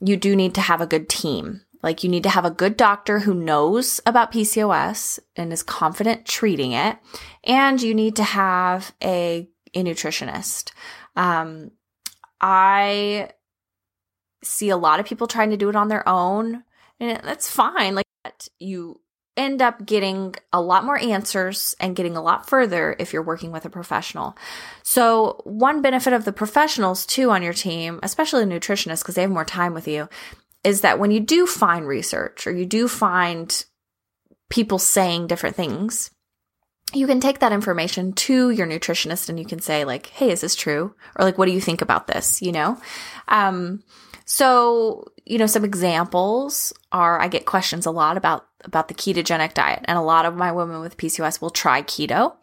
[0.01, 1.63] you do need to have a good team.
[1.83, 6.27] Like you need to have a good doctor who knows about PCOS and is confident
[6.27, 6.99] treating it.
[7.45, 10.73] And you need to have a, a nutritionist.
[11.17, 11.71] Um,
[12.43, 13.31] I
[14.45, 16.65] see a lot of people trying to do it on their own,
[17.01, 17.95] and that's fine.
[17.95, 18.07] Like
[18.59, 19.01] you
[19.37, 23.51] end up getting a lot more answers and getting a lot further if you're working
[23.51, 24.37] with a professional.
[24.83, 29.31] So, one benefit of the professionals too on your team, especially nutritionists because they have
[29.31, 30.09] more time with you,
[30.65, 33.65] is that when you do find research or you do find
[34.51, 36.11] people saying different things,
[36.95, 40.41] you can take that information to your nutritionist and you can say like, "Hey, is
[40.41, 42.81] this true?" or like, "What do you think about this?" you know?
[43.29, 43.83] Um
[44.25, 49.55] so, you know, some examples are I get questions a lot about about the ketogenic
[49.55, 52.35] diet and a lot of my women with PCOS will try keto.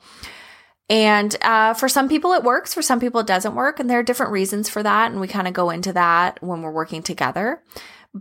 [0.90, 2.74] And uh, for some people, it works.
[2.74, 3.80] For some people, it doesn't work.
[3.80, 5.12] And there are different reasons for that.
[5.12, 7.62] And we kind of go into that when we're working together.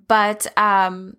[0.06, 1.16] But um,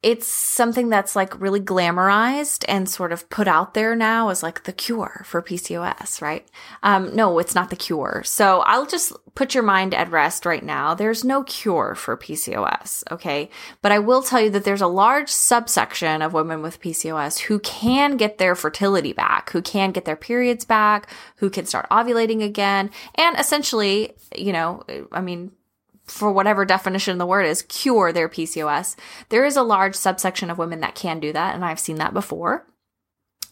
[0.00, 4.62] it's something that's like really glamorized and sort of put out there now as like
[4.62, 6.46] the cure for PCOS, right?
[6.84, 8.22] Um, no, it's not the cure.
[8.24, 10.94] So I'll just put your mind at rest right now.
[10.94, 13.50] There's no cure for PCOS, okay?
[13.82, 17.58] But I will tell you that there's a large subsection of women with PCOS who
[17.58, 22.40] can get their fertility back, who can get their periods back, who can start ovulating
[22.40, 25.50] again, and essentially, you know, I mean,
[26.08, 28.96] for whatever definition the word is, cure their PCOS.
[29.28, 32.14] There is a large subsection of women that can do that, and I've seen that
[32.14, 32.66] before.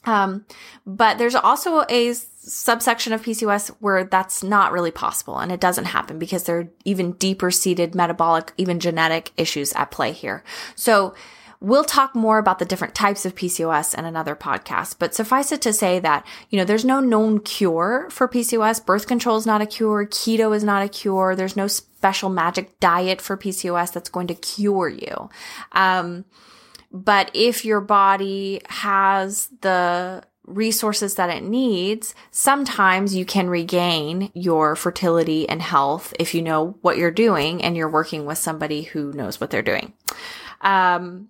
[0.05, 0.47] Um,
[0.87, 5.87] but there's also a subsection of PCOS where that's not really possible and it doesn't
[5.87, 10.45] happen because there are even deeper seated metabolic, even genetic issues at play here.
[10.77, 11.14] So
[11.61, 15.62] We'll talk more about the different types of PCOS in another podcast, but suffice it
[15.62, 18.85] to say that, you know, there's no known cure for PCOS.
[18.85, 20.07] Birth control is not a cure.
[20.07, 21.35] Keto is not a cure.
[21.35, 21.66] There's no
[22.07, 25.29] special magic diet for PCOS that's going to cure you.
[25.73, 26.25] Um,
[26.92, 34.77] but if your body has the resources that it needs, sometimes you can regain your
[34.77, 39.12] fertility and health if you know what you're doing and you're working with somebody who
[39.12, 39.92] knows what they're doing.
[40.61, 41.29] Um,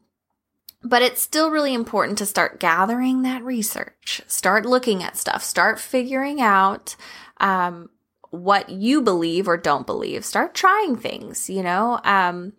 [0.83, 5.81] but it's still really important to start gathering that research, start looking at stuff, start
[5.81, 6.97] figuring out
[7.39, 7.89] um,
[8.31, 12.01] what you believe or don't believe, start trying things, you know.
[12.05, 12.53] Um,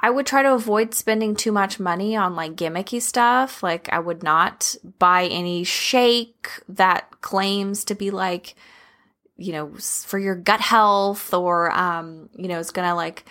[0.00, 3.62] I would try to avoid spending too much money on like gimmicky stuff.
[3.62, 8.56] Like I would not buy any shake that claims to be like,
[9.36, 13.24] you know, for your gut health or, um, you know, it's to like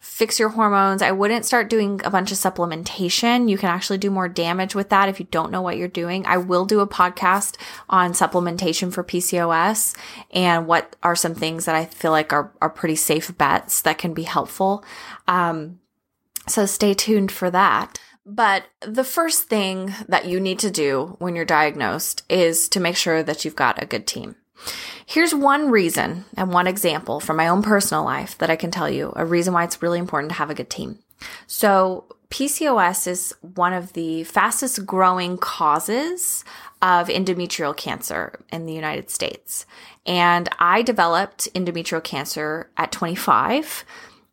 [0.00, 1.02] fix your hormones.
[1.02, 3.50] I wouldn't start doing a bunch of supplementation.
[3.50, 6.24] You can actually do more damage with that if you don't know what you're doing.
[6.24, 7.56] I will do a podcast
[7.88, 9.94] on supplementation for PCOS
[10.30, 13.98] and what are some things that I feel like are, are pretty safe bets that
[13.98, 14.82] can be helpful.
[15.28, 15.80] Um,
[16.48, 18.00] so stay tuned for that.
[18.24, 22.96] But the first thing that you need to do when you're diagnosed is to make
[22.96, 24.36] sure that you've got a good team.
[25.06, 28.88] Here's one reason and one example from my own personal life that I can tell
[28.88, 30.98] you a reason why it's really important to have a good team.
[31.46, 36.44] So PCOS is one of the fastest growing causes
[36.80, 39.66] of endometrial cancer in the United States.
[40.06, 43.84] And I developed endometrial cancer at 25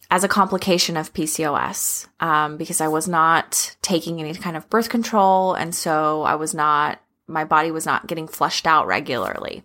[0.09, 4.89] as a complication of PCOS um, because I was not taking any kind of birth
[4.89, 5.53] control.
[5.53, 9.63] And so I was not, my body was not getting flushed out regularly.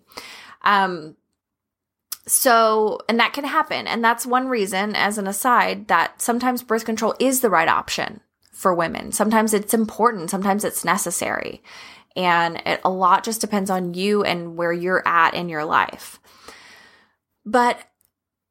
[0.63, 1.15] Um,
[2.25, 3.85] so, and that can happen.
[3.87, 8.21] And that's one reason, as an aside, that sometimes birth control is the right option
[8.51, 9.11] for women.
[9.11, 11.61] Sometimes it's important, sometimes it's necessary.
[12.15, 16.19] And it, a lot just depends on you and where you're at in your life.
[17.45, 17.79] But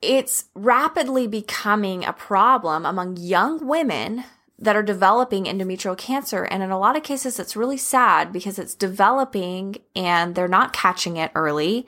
[0.03, 4.25] it's rapidly becoming a problem among young women
[4.63, 6.45] that are developing endometrial cancer.
[6.45, 10.73] And in a lot of cases, it's really sad because it's developing and they're not
[10.73, 11.85] catching it early.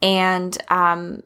[0.00, 1.24] And, um,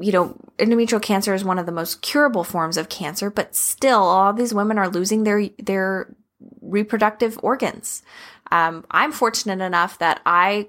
[0.00, 4.00] you know, endometrial cancer is one of the most curable forms of cancer, but still,
[4.00, 6.14] all these women are losing their, their
[6.62, 8.02] reproductive organs.
[8.50, 10.68] Um, I'm fortunate enough that I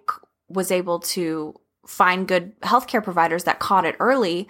[0.49, 1.55] was able to
[1.87, 4.49] find good healthcare providers that caught it early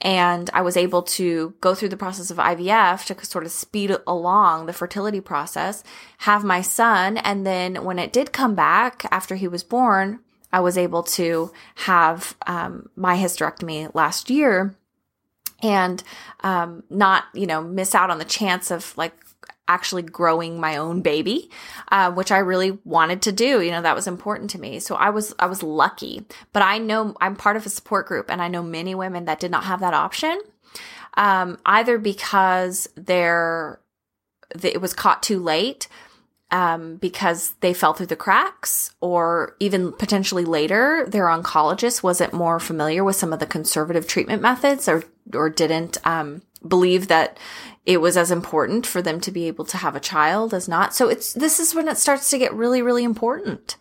[0.00, 3.96] and I was able to go through the process of IVF to sort of speed
[4.06, 5.82] along the fertility process,
[6.18, 7.16] have my son.
[7.16, 10.20] And then when it did come back after he was born,
[10.52, 14.76] I was able to have um, my hysterectomy last year
[15.62, 16.02] and
[16.40, 19.14] um, not, you know, miss out on the chance of like
[19.68, 21.50] actually growing my own baby,
[21.90, 23.60] uh, which I really wanted to do.
[23.60, 24.80] You know, that was important to me.
[24.80, 28.30] So I was, I was lucky, but I know I'm part of a support group
[28.30, 30.40] and I know many women that did not have that option.
[31.16, 33.80] Um, either because they're,
[34.62, 35.88] it was caught too late,
[36.50, 42.60] um, because they fell through the cracks, or even potentially later, their oncologist wasn't more
[42.60, 47.38] familiar with some of the conservative treatment methods, or or didn't um, believe that
[47.86, 50.94] it was as important for them to be able to have a child as not.
[50.94, 53.76] So it's, this is when it starts to get really, really important.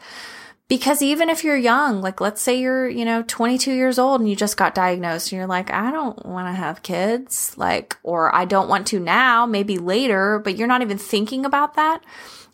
[0.68, 4.30] Because even if you're young, like let's say you're, you know, 22 years old and
[4.30, 8.34] you just got diagnosed and you're like, I don't want to have kids, like, or
[8.34, 12.04] I don't want to now, maybe later, but you're not even thinking about that.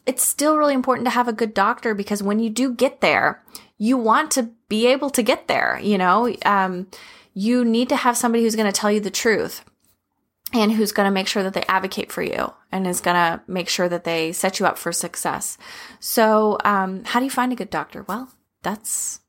[0.06, 3.44] It's still really important to have a good doctor because when you do get there,
[3.78, 6.88] you want to be able to get there, you know, um,
[7.34, 9.64] you need to have somebody who's going to tell you the truth
[10.54, 13.42] and who's going to make sure that they advocate for you and is going to
[13.48, 15.58] make sure that they set you up for success.
[16.00, 18.04] So, um, how do you find a good doctor?
[18.08, 18.30] Well,
[18.64, 19.20] that's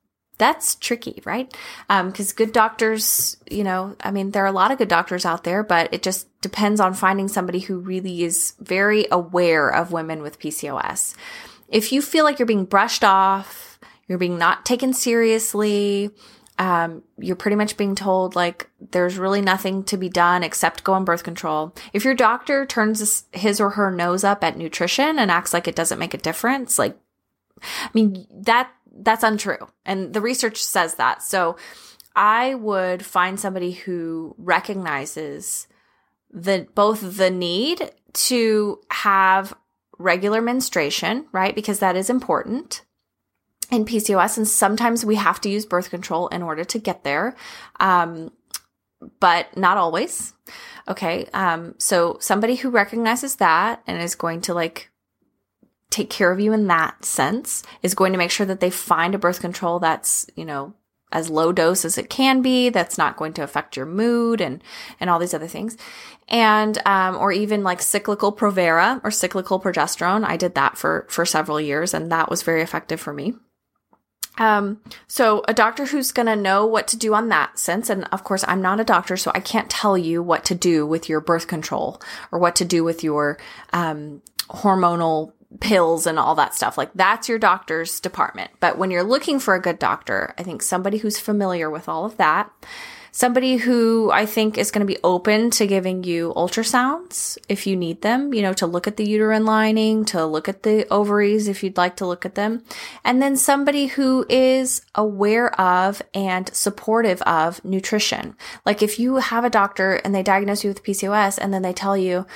[0.40, 1.54] that's tricky, right?
[1.86, 5.26] Because um, good doctors, you know, I mean, there are a lot of good doctors
[5.26, 9.92] out there, but it just depends on finding somebody who really is very aware of
[9.92, 11.14] women with PCOS.
[11.68, 13.78] If you feel like you're being brushed off,
[14.08, 16.10] you're being not taken seriously,
[16.60, 20.92] um, you're pretty much being told like there's really nothing to be done except go
[20.92, 21.74] on birth control.
[21.94, 25.74] If your doctor turns his or her nose up at nutrition and acts like it
[25.74, 26.98] doesn't make a difference, like,
[27.62, 29.68] I mean, that, that's untrue.
[29.86, 31.22] And the research says that.
[31.22, 31.56] So
[32.14, 35.66] I would find somebody who recognizes
[36.30, 39.54] the, both the need to have
[39.96, 41.54] regular menstruation, right?
[41.54, 42.82] Because that is important
[43.70, 47.36] in PCOS, and sometimes we have to use birth control in order to get there,
[47.78, 48.32] um,
[49.20, 50.34] but not always.
[50.88, 54.90] Okay, um, so somebody who recognizes that and is going to like
[55.90, 59.14] take care of you in that sense is going to make sure that they find
[59.14, 60.72] a birth control that's you know
[61.12, 64.62] as low dose as it can be that's not going to affect your mood and
[65.00, 65.76] and all these other things.
[66.28, 70.24] And um, or even like cyclical provera or cyclical progesterone.
[70.24, 73.34] I did that for for several years and that was very effective for me
[74.40, 77.88] um, so a doctor who's going to know what to do on that sense.
[77.88, 80.84] And of course, I'm not a doctor, so I can't tell you what to do
[80.84, 83.38] with your birth control or what to do with your,
[83.72, 86.78] um, hormonal pills and all that stuff.
[86.78, 88.50] Like that's your doctor's department.
[88.60, 92.04] But when you're looking for a good doctor, I think somebody who's familiar with all
[92.04, 92.50] of that,
[93.12, 97.76] somebody who I think is going to be open to giving you ultrasounds if you
[97.76, 101.48] need them, you know, to look at the uterine lining, to look at the ovaries
[101.48, 102.62] if you'd like to look at them.
[103.04, 108.36] And then somebody who is aware of and supportive of nutrition.
[108.64, 111.72] Like if you have a doctor and they diagnose you with PCOS and then they
[111.72, 112.26] tell you,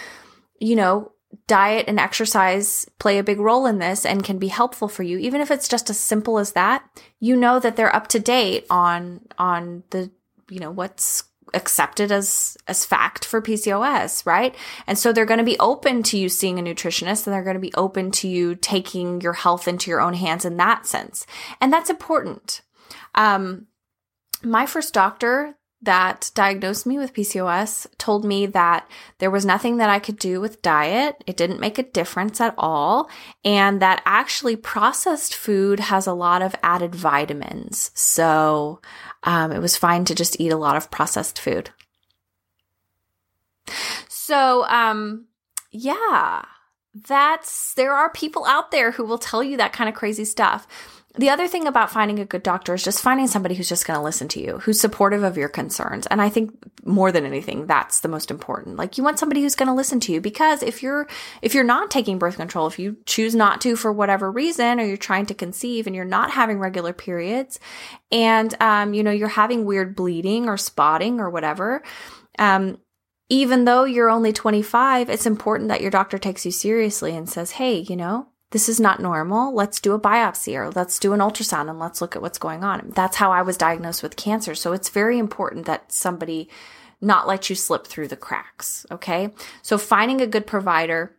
[0.59, 1.13] you know,
[1.47, 5.19] diet and exercise play a big role in this and can be helpful for you
[5.19, 6.85] even if it's just as simple as that
[7.19, 10.11] you know that they're up to date on on the
[10.51, 14.55] you know, what's accepted as as fact for PCOS, right?
[14.87, 17.55] And so they're going to be open to you seeing a nutritionist and they're going
[17.55, 21.27] to be open to you taking your health into your own hands in that sense.
[21.61, 22.63] And that's important.
[23.15, 23.67] Um
[24.43, 29.91] my first doctor that diagnosed me with PCOS told me that there was nothing that
[29.91, 31.23] I could do with diet.
[31.27, 33.09] It didn't make a difference at all.
[33.45, 37.91] And that actually processed food has a lot of added vitamins.
[37.95, 38.81] So
[39.23, 41.71] um, it was fine to just eat a lot of processed food.
[44.09, 45.27] So, um,
[45.71, 46.45] yeah,
[46.95, 50.67] that's, there are people out there who will tell you that kind of crazy stuff.
[51.17, 53.97] The other thing about finding a good doctor is just finding somebody who's just going
[53.97, 56.09] to listen to you, who's supportive of your concerns.
[56.09, 56.53] And I think
[56.85, 58.77] more than anything, that's the most important.
[58.77, 61.07] Like you want somebody who's going to listen to you because if you're,
[61.41, 64.85] if you're not taking birth control, if you choose not to for whatever reason, or
[64.85, 67.61] you're trying to conceive and you're not having regular periods
[68.11, 71.85] and, um, you know, you're having weird bleeding or spotting or whatever,
[72.41, 72.79] um,
[73.29, 77.53] even though you're only 25, it's important that your doctor takes you seriously and says,
[77.53, 79.53] Hey, you know, this is not normal.
[79.55, 82.63] Let's do a biopsy or let's do an ultrasound and let's look at what's going
[82.63, 82.93] on.
[82.95, 84.55] That's how I was diagnosed with cancer.
[84.55, 86.49] So it's very important that somebody
[87.01, 88.87] not let you slip through the cracks.
[88.91, 89.31] Okay.
[89.63, 91.17] So finding a good provider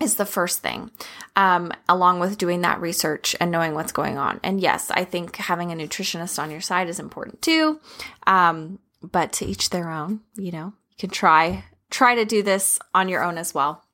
[0.00, 0.90] is the first thing,
[1.36, 4.40] um, along with doing that research and knowing what's going on.
[4.42, 7.80] And yes, I think having a nutritionist on your side is important too.
[8.26, 12.78] Um, but to each their own, you know, you can try, try to do this
[12.94, 13.84] on your own as well.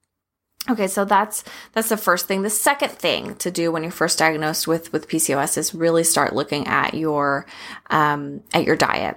[0.68, 2.42] Okay, so that's that's the first thing.
[2.42, 6.34] The second thing to do when you're first diagnosed with with PCOS is really start
[6.34, 7.46] looking at your
[7.90, 9.16] um, at your diet.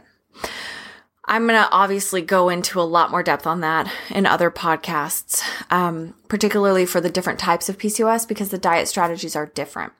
[1.25, 5.43] I'm going to obviously go into a lot more depth on that in other podcasts,
[5.69, 9.93] um, particularly for the different types of PCOS because the diet strategies are different.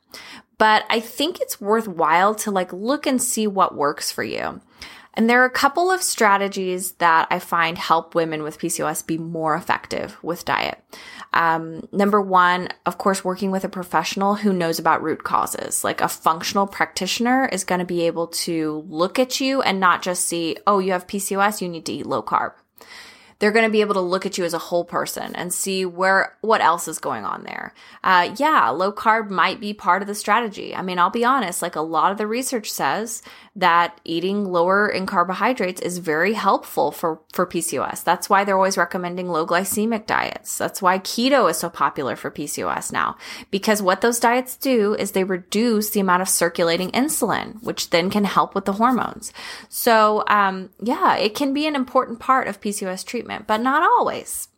[0.58, 4.60] But I think it's worthwhile to like look and see what works for you.
[5.20, 9.18] And there are a couple of strategies that I find help women with PCOS be
[9.18, 10.82] more effective with diet.
[11.34, 15.84] Um, number one, of course, working with a professional who knows about root causes.
[15.84, 20.02] Like a functional practitioner is going to be able to look at you and not
[20.02, 22.54] just see, oh, you have PCOS, you need to eat low carb
[23.40, 25.86] they're going to be able to look at you as a whole person and see
[25.86, 27.74] where what else is going on there.
[28.04, 30.76] Uh, yeah, low carb might be part of the strategy.
[30.76, 33.24] I mean, I'll be honest, like a lot of the research says
[33.56, 38.04] that eating lower in carbohydrates is very helpful for for PCOS.
[38.04, 40.58] That's why they're always recommending low glycemic diets.
[40.58, 43.18] That's why keto is so popular for PCOS now
[43.52, 48.10] because what those diets do is they reduce the amount of circulating insulin, which then
[48.10, 49.32] can help with the hormones.
[49.70, 53.84] So, um, yeah, it can be an important part of PCOS treatment treatment, but not
[53.84, 54.50] always.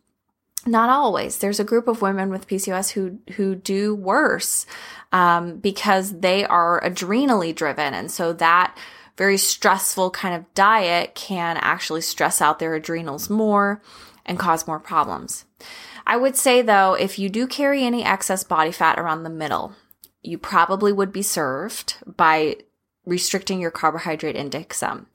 [0.64, 1.38] Not always.
[1.38, 4.64] There's a group of women with PCOS who who do worse
[5.10, 8.76] um, because they are adrenally driven, and so that
[9.16, 13.82] very stressful kind of diet can actually stress out their adrenals more
[14.24, 15.44] and cause more problems.
[16.06, 19.74] I would say though, if you do carry any excess body fat around the middle,
[20.22, 22.56] you probably would be served by
[23.04, 25.06] restricting your carbohydrate intake some.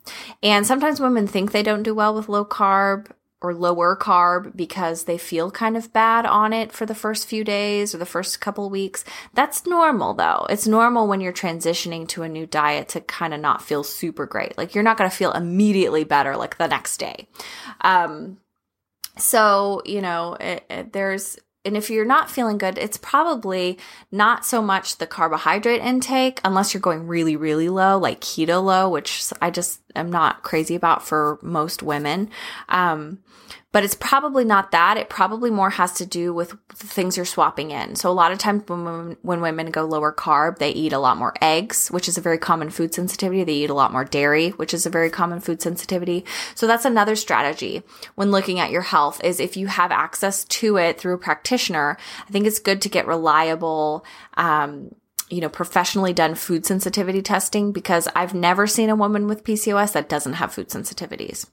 [0.43, 3.07] And sometimes women think they don't do well with low carb
[3.41, 7.43] or lower carb because they feel kind of bad on it for the first few
[7.43, 9.05] days or the first couple weeks.
[9.33, 10.47] That's normal though.
[10.49, 14.25] It's normal when you're transitioning to a new diet to kind of not feel super
[14.25, 14.57] great.
[14.57, 17.27] Like you're not going to feel immediately better like the next day.
[17.81, 18.37] Um,
[19.17, 21.37] so, you know, it, it, there's,
[21.67, 23.77] and if you're not feeling good, it's probably
[24.11, 28.89] not so much the carbohydrate intake, unless you're going really, really low, like keto low,
[28.89, 32.29] which I just am not crazy about for most women.
[32.69, 33.19] Um,
[33.73, 34.97] but it's probably not that.
[34.97, 37.95] It probably more has to do with the things you're swapping in.
[37.95, 41.17] So a lot of times when, when women go lower carb, they eat a lot
[41.17, 43.43] more eggs, which is a very common food sensitivity.
[43.43, 46.23] They eat a lot more dairy, which is a very common food sensitivity.
[46.55, 47.83] So that's another strategy
[48.15, 51.97] when looking at your health is if you have access to it through a practitioner,
[52.27, 54.05] I think it's good to get reliable,
[54.35, 54.95] um,
[55.29, 59.91] you know, professionally done food sensitivity testing because I've never seen a woman with PCOS
[59.91, 61.47] that doesn't have food sensitivities.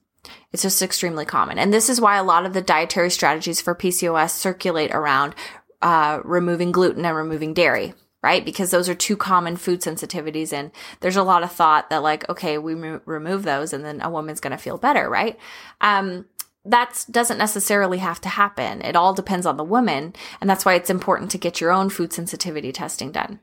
[0.52, 1.58] It's just extremely common.
[1.58, 5.34] And this is why a lot of the dietary strategies for PCOS circulate around
[5.82, 8.44] uh, removing gluten and removing dairy, right?
[8.44, 10.52] Because those are two common food sensitivities.
[10.52, 10.70] And
[11.00, 14.10] there's a lot of thought that, like, okay, we mo- remove those and then a
[14.10, 15.38] woman's going to feel better, right?
[15.80, 16.26] Um,
[16.64, 18.80] that doesn't necessarily have to happen.
[18.80, 20.14] It all depends on the woman.
[20.40, 23.40] And that's why it's important to get your own food sensitivity testing done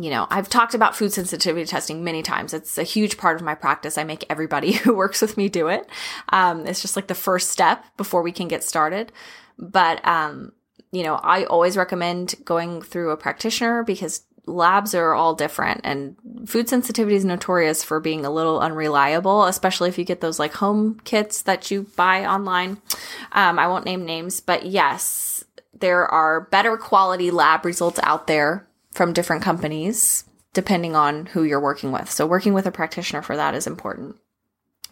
[0.00, 2.54] you know, I've talked about food sensitivity testing many times.
[2.54, 3.98] It's a huge part of my practice.
[3.98, 5.88] I make everybody who works with me do it.
[6.30, 9.12] Um, it's just like the first step before we can get started.
[9.58, 10.52] But, um,
[10.92, 16.16] you know, I always recommend going through a practitioner because labs are all different and
[16.46, 20.54] food sensitivity is notorious for being a little unreliable, especially if you get those like
[20.54, 22.78] home kits that you buy online.
[23.32, 25.44] Um, I won't name names, but yes,
[25.78, 30.24] there are better quality lab results out there from different companies
[30.54, 32.10] depending on who you're working with.
[32.10, 34.16] So working with a practitioner for that is important.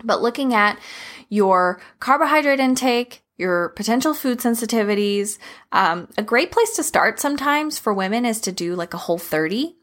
[0.03, 0.79] But looking at
[1.29, 5.39] your carbohydrate intake, your potential food sensitivities,
[5.73, 9.19] um, a great place to start sometimes for women is to do like a whole
[9.19, 9.77] 30.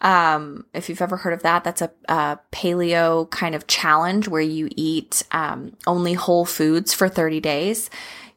[0.00, 4.42] Um, if you've ever heard of that, that's a, a paleo kind of challenge where
[4.42, 7.90] you eat um, only whole foods for 30 days.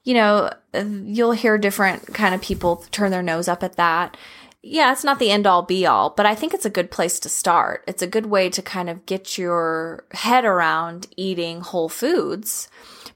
[0.04, 4.18] You know, you'll hear different kind of people turn their nose up at that
[4.62, 7.20] yeah, it's not the end all be all, but I think it's a good place
[7.22, 7.84] to start.
[7.88, 12.68] It's a good way to kind of get your head around eating whole foods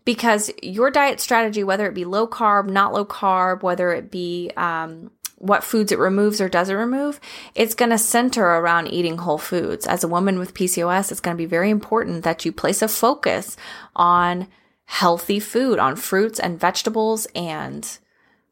[0.06, 4.52] because your diet strategy, whether it be low carb, not low carb, whether it be,
[4.56, 7.20] um, what foods it removes or doesn't remove,
[7.54, 9.86] it's going to center around eating whole foods.
[9.86, 12.88] As a woman with PCOS, it's going to be very important that you place a
[12.88, 13.58] focus
[13.94, 14.48] on
[14.86, 18.00] healthy food, on fruits and vegetables and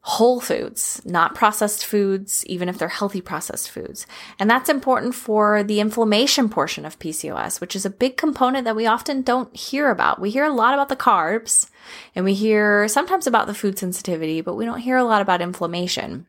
[0.04, 4.04] whole foods, not processed foods, even if they're healthy processed foods.
[4.38, 8.74] And that's important for the inflammation portion of PCOS, which is a big component that
[8.74, 10.20] we often don't hear about.
[10.20, 11.70] We hear a lot about the carbs
[12.16, 15.40] and we hear sometimes about the food sensitivity, but we don't hear a lot about
[15.40, 16.26] inflammation.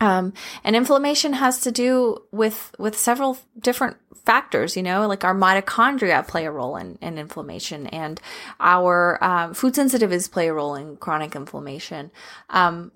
[0.00, 0.32] Um,
[0.64, 4.76] and inflammation has to do with with several different factors.
[4.76, 8.20] You know, like our mitochondria play a role in, in inflammation, and
[8.60, 12.10] our um, food sensitivities play a role in chronic inflammation.
[12.50, 12.92] Um,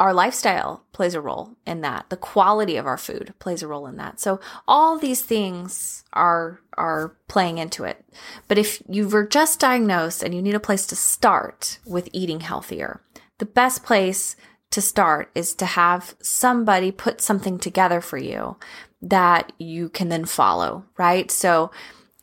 [0.00, 2.10] our lifestyle plays a role in that.
[2.10, 4.18] The quality of our food plays a role in that.
[4.18, 8.04] So all these things are are playing into it.
[8.48, 12.40] But if you were just diagnosed and you need a place to start with eating
[12.40, 13.02] healthier,
[13.38, 14.36] the best place
[14.74, 18.56] to start is to have somebody put something together for you
[19.00, 21.30] that you can then follow, right?
[21.30, 21.70] So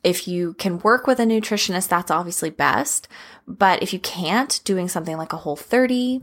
[0.04, 3.08] if you can work with a nutritionist, that's obviously best.
[3.48, 6.22] But if you can't, doing something like a whole 30,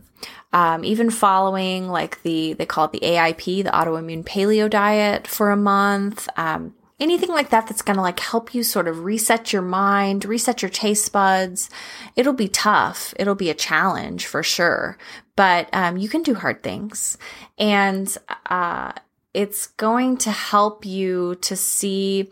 [0.52, 5.50] um, even following like the, they call it the AIP, the autoimmune paleo diet for
[5.50, 9.52] a month, um, anything like that that's going to like help you sort of reset
[9.52, 11.70] your mind, reset your taste buds.
[12.16, 13.14] It'll be tough.
[13.16, 14.98] It'll be a challenge for sure,
[15.39, 17.16] but um, you can do hard things.
[17.59, 18.12] And
[18.47, 18.91] uh,
[19.32, 22.28] it's going to help you to see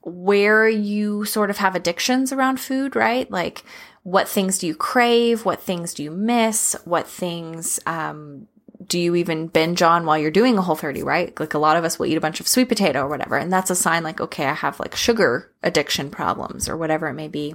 [0.00, 3.30] where you sort of have addictions around food, right?
[3.30, 3.62] Like,
[4.02, 5.44] what things do you crave?
[5.44, 6.74] What things do you miss?
[6.84, 8.48] What things um,
[8.84, 11.38] do you even binge on while you're doing a whole 30, right?
[11.38, 13.36] Like a lot of us will eat a bunch of sweet potato or whatever.
[13.36, 17.14] And that's a sign like, okay, I have like sugar addiction problems or whatever it
[17.14, 17.54] may be.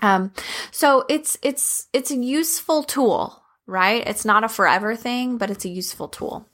[0.00, 0.32] Um,
[0.70, 4.02] so it's, it's, it's a useful tool, right?
[4.06, 6.48] It's not a forever thing, but it's a useful tool.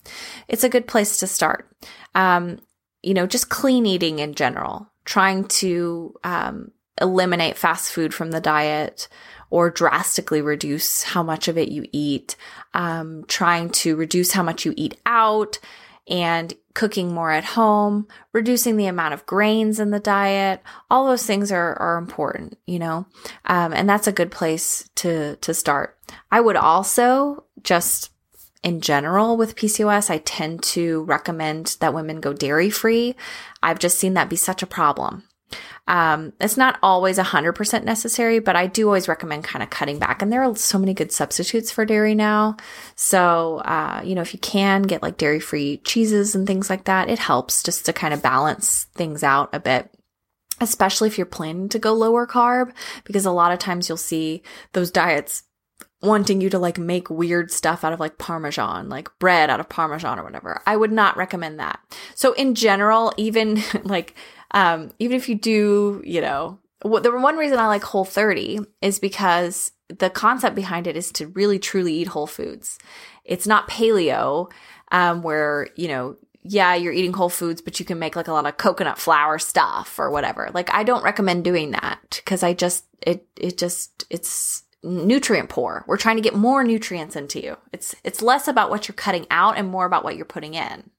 [0.49, 1.75] It's a good place to start.
[2.15, 2.59] Um,
[3.03, 8.41] you know, just clean eating in general, trying to, um, eliminate fast food from the
[8.41, 9.09] diet,
[9.51, 12.37] or drastically reduce how much of it you eat,
[12.73, 15.59] um, trying to reduce how much you eat out
[16.09, 20.61] and cooking more at home, reducing the amount of grains in the diet.
[20.91, 23.07] All those things are, are important, you know,
[23.47, 25.97] um, and that's a good place to, to start.
[26.31, 28.11] I would also just
[28.65, 33.15] in general with PCOS, I tend to recommend that women go dairy free.
[33.63, 35.25] I've just seen that be such a problem.
[35.87, 40.23] Um, it's not always 100% necessary, but I do always recommend kind of cutting back.
[40.23, 42.57] And there are so many good substitutes for dairy now.
[42.97, 46.85] So, uh, you know, if you can get like dairy free cheeses and things like
[46.85, 49.91] that, it helps just to kind of balance things out a bit
[50.61, 52.73] especially if you're planning to go lower carb,
[53.03, 54.41] because a lot of times you'll see
[54.73, 55.43] those diets
[56.05, 59.69] wanting you to like make weird stuff out of like parmesan, like bread out of
[59.69, 60.61] parmesan or whatever.
[60.67, 61.81] I would not recommend that.
[62.15, 64.15] So in general, even like
[64.55, 68.99] um, even if you do, you know, the one reason I like Whole 30 is
[68.99, 72.79] because the concept behind it is to really truly eat whole foods.
[73.25, 74.51] It's not paleo,
[74.93, 78.33] um, where, you know, yeah, you're eating whole foods, but you can make like a
[78.33, 80.51] lot of coconut flour stuff or whatever.
[80.55, 85.85] Like I don't recommend doing that because I just, it, it just, it's nutrient poor.
[85.89, 87.57] We're trying to get more nutrients into you.
[87.73, 90.91] It's, it's less about what you're cutting out and more about what you're putting in.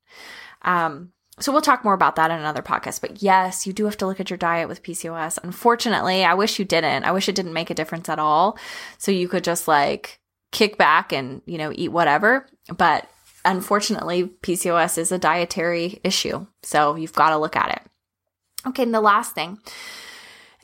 [0.64, 3.02] Um, so we'll talk more about that in another podcast.
[3.02, 5.38] But yes, you do have to look at your diet with PCOS.
[5.44, 7.04] Unfortunately, I wish you didn't.
[7.04, 8.58] I wish it didn't make a difference at all.
[8.98, 10.20] So you could just like
[10.54, 12.48] kick back and, you know, eat whatever.
[12.76, 13.10] But
[13.44, 16.48] unfortunately, PCOS is a dietary issue.
[16.64, 18.68] So you've got to look at it.
[18.70, 18.84] Okay.
[18.84, 19.60] And the last thing,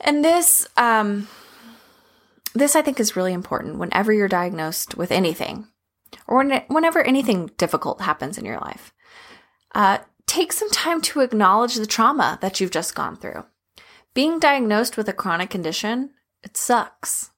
[0.00, 1.28] and this, um,
[2.54, 5.68] this I think is really important whenever you're diagnosed with anything
[6.26, 8.92] or when, whenever anything difficult happens in your life.
[9.74, 9.98] Uh,
[10.32, 13.44] take some time to acknowledge the trauma that you've just gone through.
[14.14, 16.10] Being diagnosed with a chronic condition,
[16.42, 17.32] it sucks.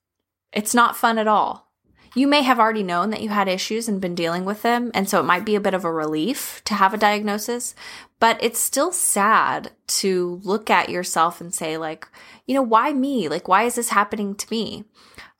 [0.53, 1.73] It's not fun at all.
[2.15, 5.09] You may have already known that you had issues and been dealing with them, and
[5.09, 7.75] so it might be a bit of a relief to have a diagnosis,
[8.21, 12.07] but it's still sad to look at yourself and say, like,
[12.45, 13.27] you know, why me?
[13.27, 14.85] Like, why is this happening to me?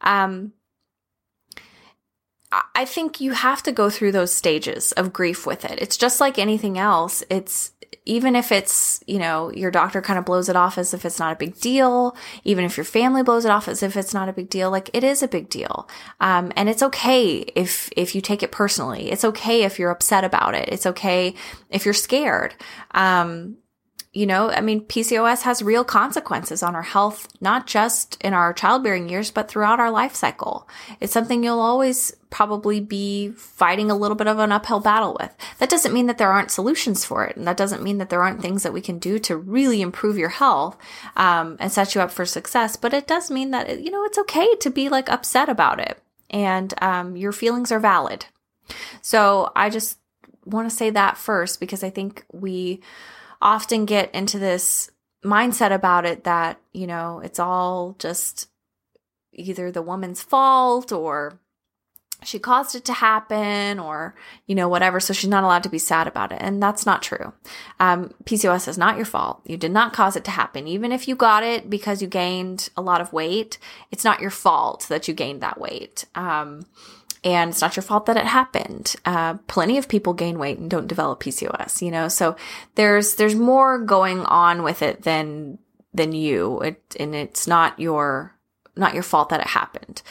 [0.02, 0.52] Um,
[2.52, 5.80] I think you have to go through those stages of grief with it.
[5.82, 7.24] It's just like anything else.
[7.30, 7.72] It's
[8.06, 11.20] even if it's, you know, your doctor kind of blows it off as if it's
[11.20, 14.30] not a big deal, even if your family blows it off as if it's not
[14.30, 15.90] a big deal, like it is a big deal.
[16.20, 19.12] Um, and it's okay if, if you take it personally.
[19.12, 20.70] It's okay if you're upset about it.
[20.70, 21.34] It's okay
[21.70, 22.54] if you're scared.
[22.92, 23.58] Um,
[24.16, 28.54] you know, I mean, PCOS has real consequences on our health, not just in our
[28.54, 30.70] childbearing years, but throughout our life cycle.
[31.02, 35.36] It's something you'll always probably be fighting a little bit of an uphill battle with.
[35.60, 37.36] That doesn't mean that there aren't solutions for it.
[37.36, 40.18] And that doesn't mean that there aren't things that we can do to really improve
[40.18, 40.78] your health,
[41.18, 42.78] um, and set you up for success.
[42.78, 46.02] But it does mean that, you know, it's okay to be like upset about it
[46.30, 48.28] and, um, your feelings are valid.
[49.02, 49.98] So I just
[50.46, 52.80] want to say that first because I think we,
[53.46, 54.90] often get into this
[55.24, 58.50] mindset about it that, you know, it's all just
[59.32, 61.40] either the woman's fault or
[62.24, 64.16] she caused it to happen or,
[64.48, 65.00] you know, whatever.
[65.00, 66.40] So she's not allowed to be sad about it.
[66.42, 67.34] And that's not true.
[67.80, 69.42] Um, PCOS is not your fault.
[69.46, 70.68] You did not cause it to happen.
[70.68, 73.60] Even if you got it because you gained a lot of weight,
[73.92, 76.06] it's not your fault that you gained that weight.
[76.16, 76.66] Um,
[77.26, 78.96] and it's not your fault that it happened.
[79.04, 82.36] Uh, plenty of people gain weight and don't develop PCOS, you know, so
[82.76, 85.58] there's, there's more going on with it than,
[85.92, 86.62] than you.
[86.62, 88.36] It, and it's not your,
[88.76, 90.04] not your fault that it happened.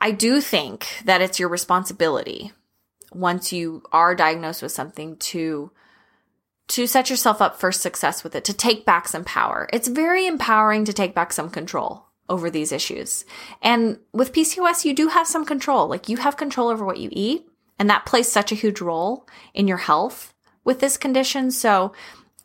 [0.00, 2.52] I do think that it's your responsibility
[3.12, 5.70] once you are diagnosed with something to,
[6.68, 9.68] to set yourself up for success with it, to take back some power.
[9.70, 13.24] It's very empowering to take back some control over these issues.
[13.62, 15.88] And with PCOS, you do have some control.
[15.88, 17.48] Like you have control over what you eat,
[17.78, 21.50] and that plays such a huge role in your health with this condition.
[21.50, 21.92] So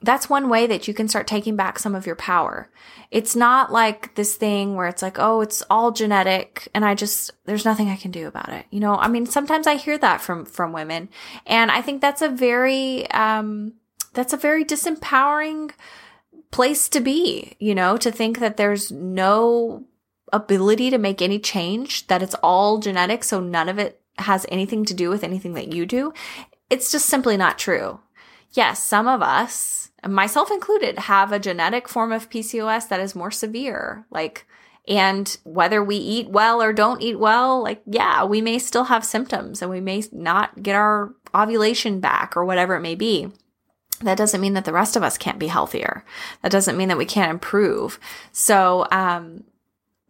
[0.02, 2.70] that's one way that you can start taking back some of your power.
[3.12, 7.32] It's not like this thing where it's like, oh, it's all genetic and I just,
[7.46, 8.66] there's nothing I can do about it.
[8.70, 11.10] You know, I mean, sometimes I hear that from, from women
[11.46, 13.74] and I think that's a very, um,
[14.14, 15.72] that's a very disempowering
[16.52, 19.86] place to be, you know, to think that there's no
[20.32, 24.86] ability to make any change, that it's all genetic, so none of it has anything
[24.86, 26.14] to do with anything that you do.
[26.70, 28.00] It's just simply not true.
[28.52, 33.32] Yes, some of us, myself included, have a genetic form of PCOS that is more
[33.32, 34.06] severe.
[34.10, 34.46] Like,
[34.88, 39.06] and whether we eat well or don't eat well, like, yeah, we may still have
[39.06, 43.32] symptoms and we may not get our ovulation back or whatever it may be
[44.02, 46.04] that doesn't mean that the rest of us can't be healthier.
[46.42, 48.00] That doesn't mean that we can't improve.
[48.32, 49.44] So, um,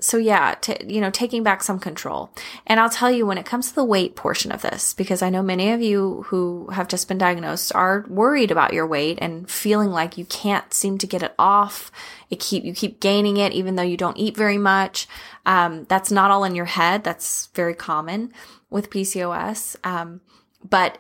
[0.02, 2.30] so yeah, t- you know, taking back some control.
[2.66, 5.30] And I'll tell you when it comes to the weight portion of this, because I
[5.30, 9.50] know many of you who have just been diagnosed are worried about your weight and
[9.50, 11.92] feeling like you can't seem to get it off.
[12.30, 15.08] It keep, you keep gaining it even though you don't eat very much.
[15.46, 17.04] Um, that's not all in your head.
[17.04, 18.32] That's very common
[18.70, 19.76] with PCOS.
[19.84, 20.22] Um,
[20.68, 20.98] but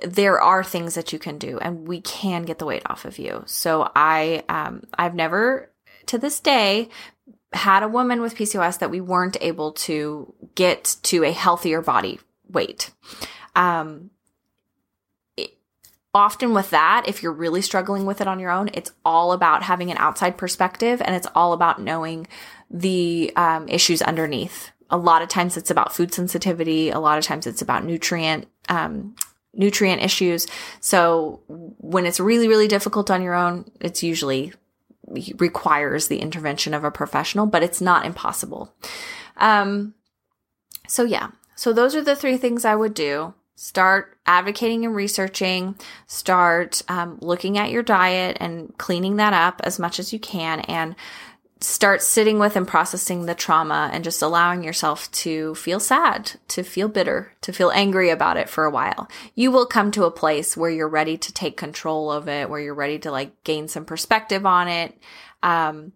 [0.00, 3.18] there are things that you can do and we can get the weight off of
[3.18, 3.42] you.
[3.46, 5.70] So I, um, I've never
[6.06, 6.88] to this day
[7.52, 12.20] had a woman with PCOS that we weren't able to get to a healthier body
[12.48, 12.90] weight.
[13.54, 14.10] Um,
[16.16, 19.62] often with that, if you're really struggling with it on your own, it's all about
[19.62, 22.26] having an outside perspective and it's all about knowing
[22.70, 24.70] the um, issues underneath.
[24.88, 26.90] A lot of times it's about food sensitivity.
[26.90, 29.14] A lot of times it's about nutrient, um,
[29.56, 30.46] nutrient issues.
[30.80, 34.52] So when it's really, really difficult on your own, it's usually
[35.38, 38.74] requires the intervention of a professional, but it's not impossible.
[39.36, 39.94] Um,
[40.88, 45.74] so yeah, so those are the three things I would do start advocating and researching,
[46.06, 50.60] start um, looking at your diet and cleaning that up as much as you can,
[50.60, 50.94] and
[51.60, 56.62] start sitting with and processing the trauma and just allowing yourself to feel sad, to
[56.62, 59.08] feel bitter, to feel angry about it for a while.
[59.34, 62.60] You will come to a place where you're ready to take control of it, where
[62.60, 64.98] you're ready to like gain some perspective on it.
[65.42, 65.92] Um,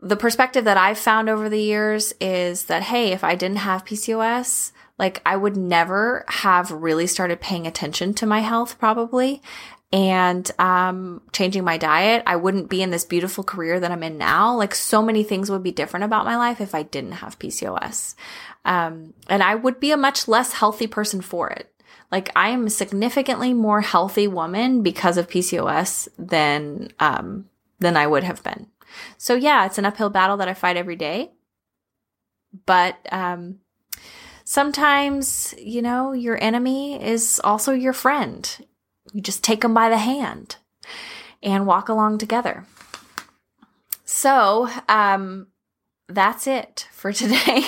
[0.00, 3.84] the perspective that I've found over the years is that, hey, if I didn't have
[3.84, 9.42] PCOS, like I would never have really started paying attention to my health probably
[9.92, 14.18] and um, changing my diet, I wouldn't be in this beautiful career that I'm in
[14.18, 14.56] now.
[14.56, 18.14] Like so many things would be different about my life if I didn't have PCOS.
[18.64, 21.72] Um, and I would be a much less healthy person for it.
[22.12, 27.46] Like I am a significantly more healthy woman because of PCOS than um,
[27.78, 28.66] than I would have been.
[29.16, 31.30] So yeah, it's an uphill battle that I fight every day.
[32.66, 33.58] But um,
[34.44, 38.66] sometimes, you know, your enemy is also your friend.
[39.12, 40.56] You just take them by the hand
[41.42, 42.64] and walk along together.
[44.04, 45.48] So, um,
[46.08, 47.66] that's it for today.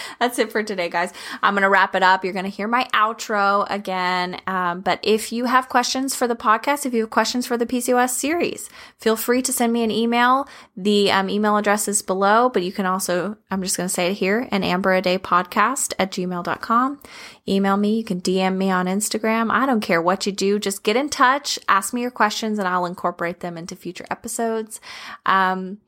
[0.20, 1.12] that's it for today, guys.
[1.42, 2.24] I'm going to wrap it up.
[2.24, 4.40] You're going to hear my outro again.
[4.46, 7.66] Um, but if you have questions for the podcast, if you have questions for the
[7.66, 8.68] PCOS series,
[8.98, 10.48] feel free to send me an email.
[10.76, 14.10] The um, email address is below, but you can also, I'm just going to say
[14.10, 17.00] it here, an amber a day podcast at gmail.com.
[17.48, 17.96] Email me.
[17.96, 19.50] You can DM me on Instagram.
[19.50, 20.58] I don't care what you do.
[20.58, 24.80] Just get in touch, ask me your questions, and I'll incorporate them into future episodes.
[25.26, 25.78] Um,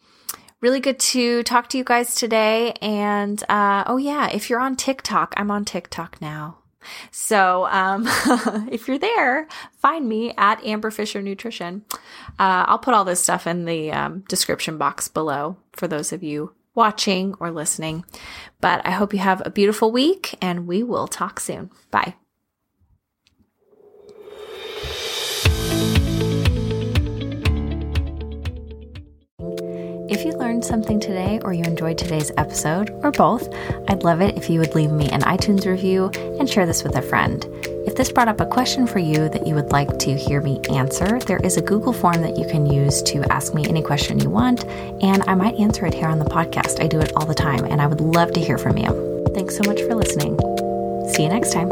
[0.65, 2.73] really good to talk to you guys today.
[2.81, 6.57] And uh, oh, yeah, if you're on TikTok, I'm on TikTok now.
[7.11, 8.07] So um,
[8.73, 9.47] if you're there,
[9.77, 11.85] find me at Amber Fisher Nutrition.
[12.39, 16.23] Uh, I'll put all this stuff in the um, description box below for those of
[16.23, 18.07] you watching or listening.
[18.63, 21.71] But I hope you have a beautiful week and we will talk soon.
[21.91, 22.15] Bye.
[30.07, 33.49] If you learned something today or you enjoyed today's episode, or both,
[33.89, 36.97] I'd love it if you would leave me an iTunes review and share this with
[36.97, 37.47] a friend.
[37.87, 40.61] If this brought up a question for you that you would like to hear me
[40.69, 44.19] answer, there is a Google form that you can use to ask me any question
[44.19, 44.67] you want,
[45.03, 46.83] and I might answer it here on the podcast.
[46.83, 49.25] I do it all the time, and I would love to hear from you.
[49.35, 50.39] Thanks so much for listening.
[51.15, 51.71] See you next time.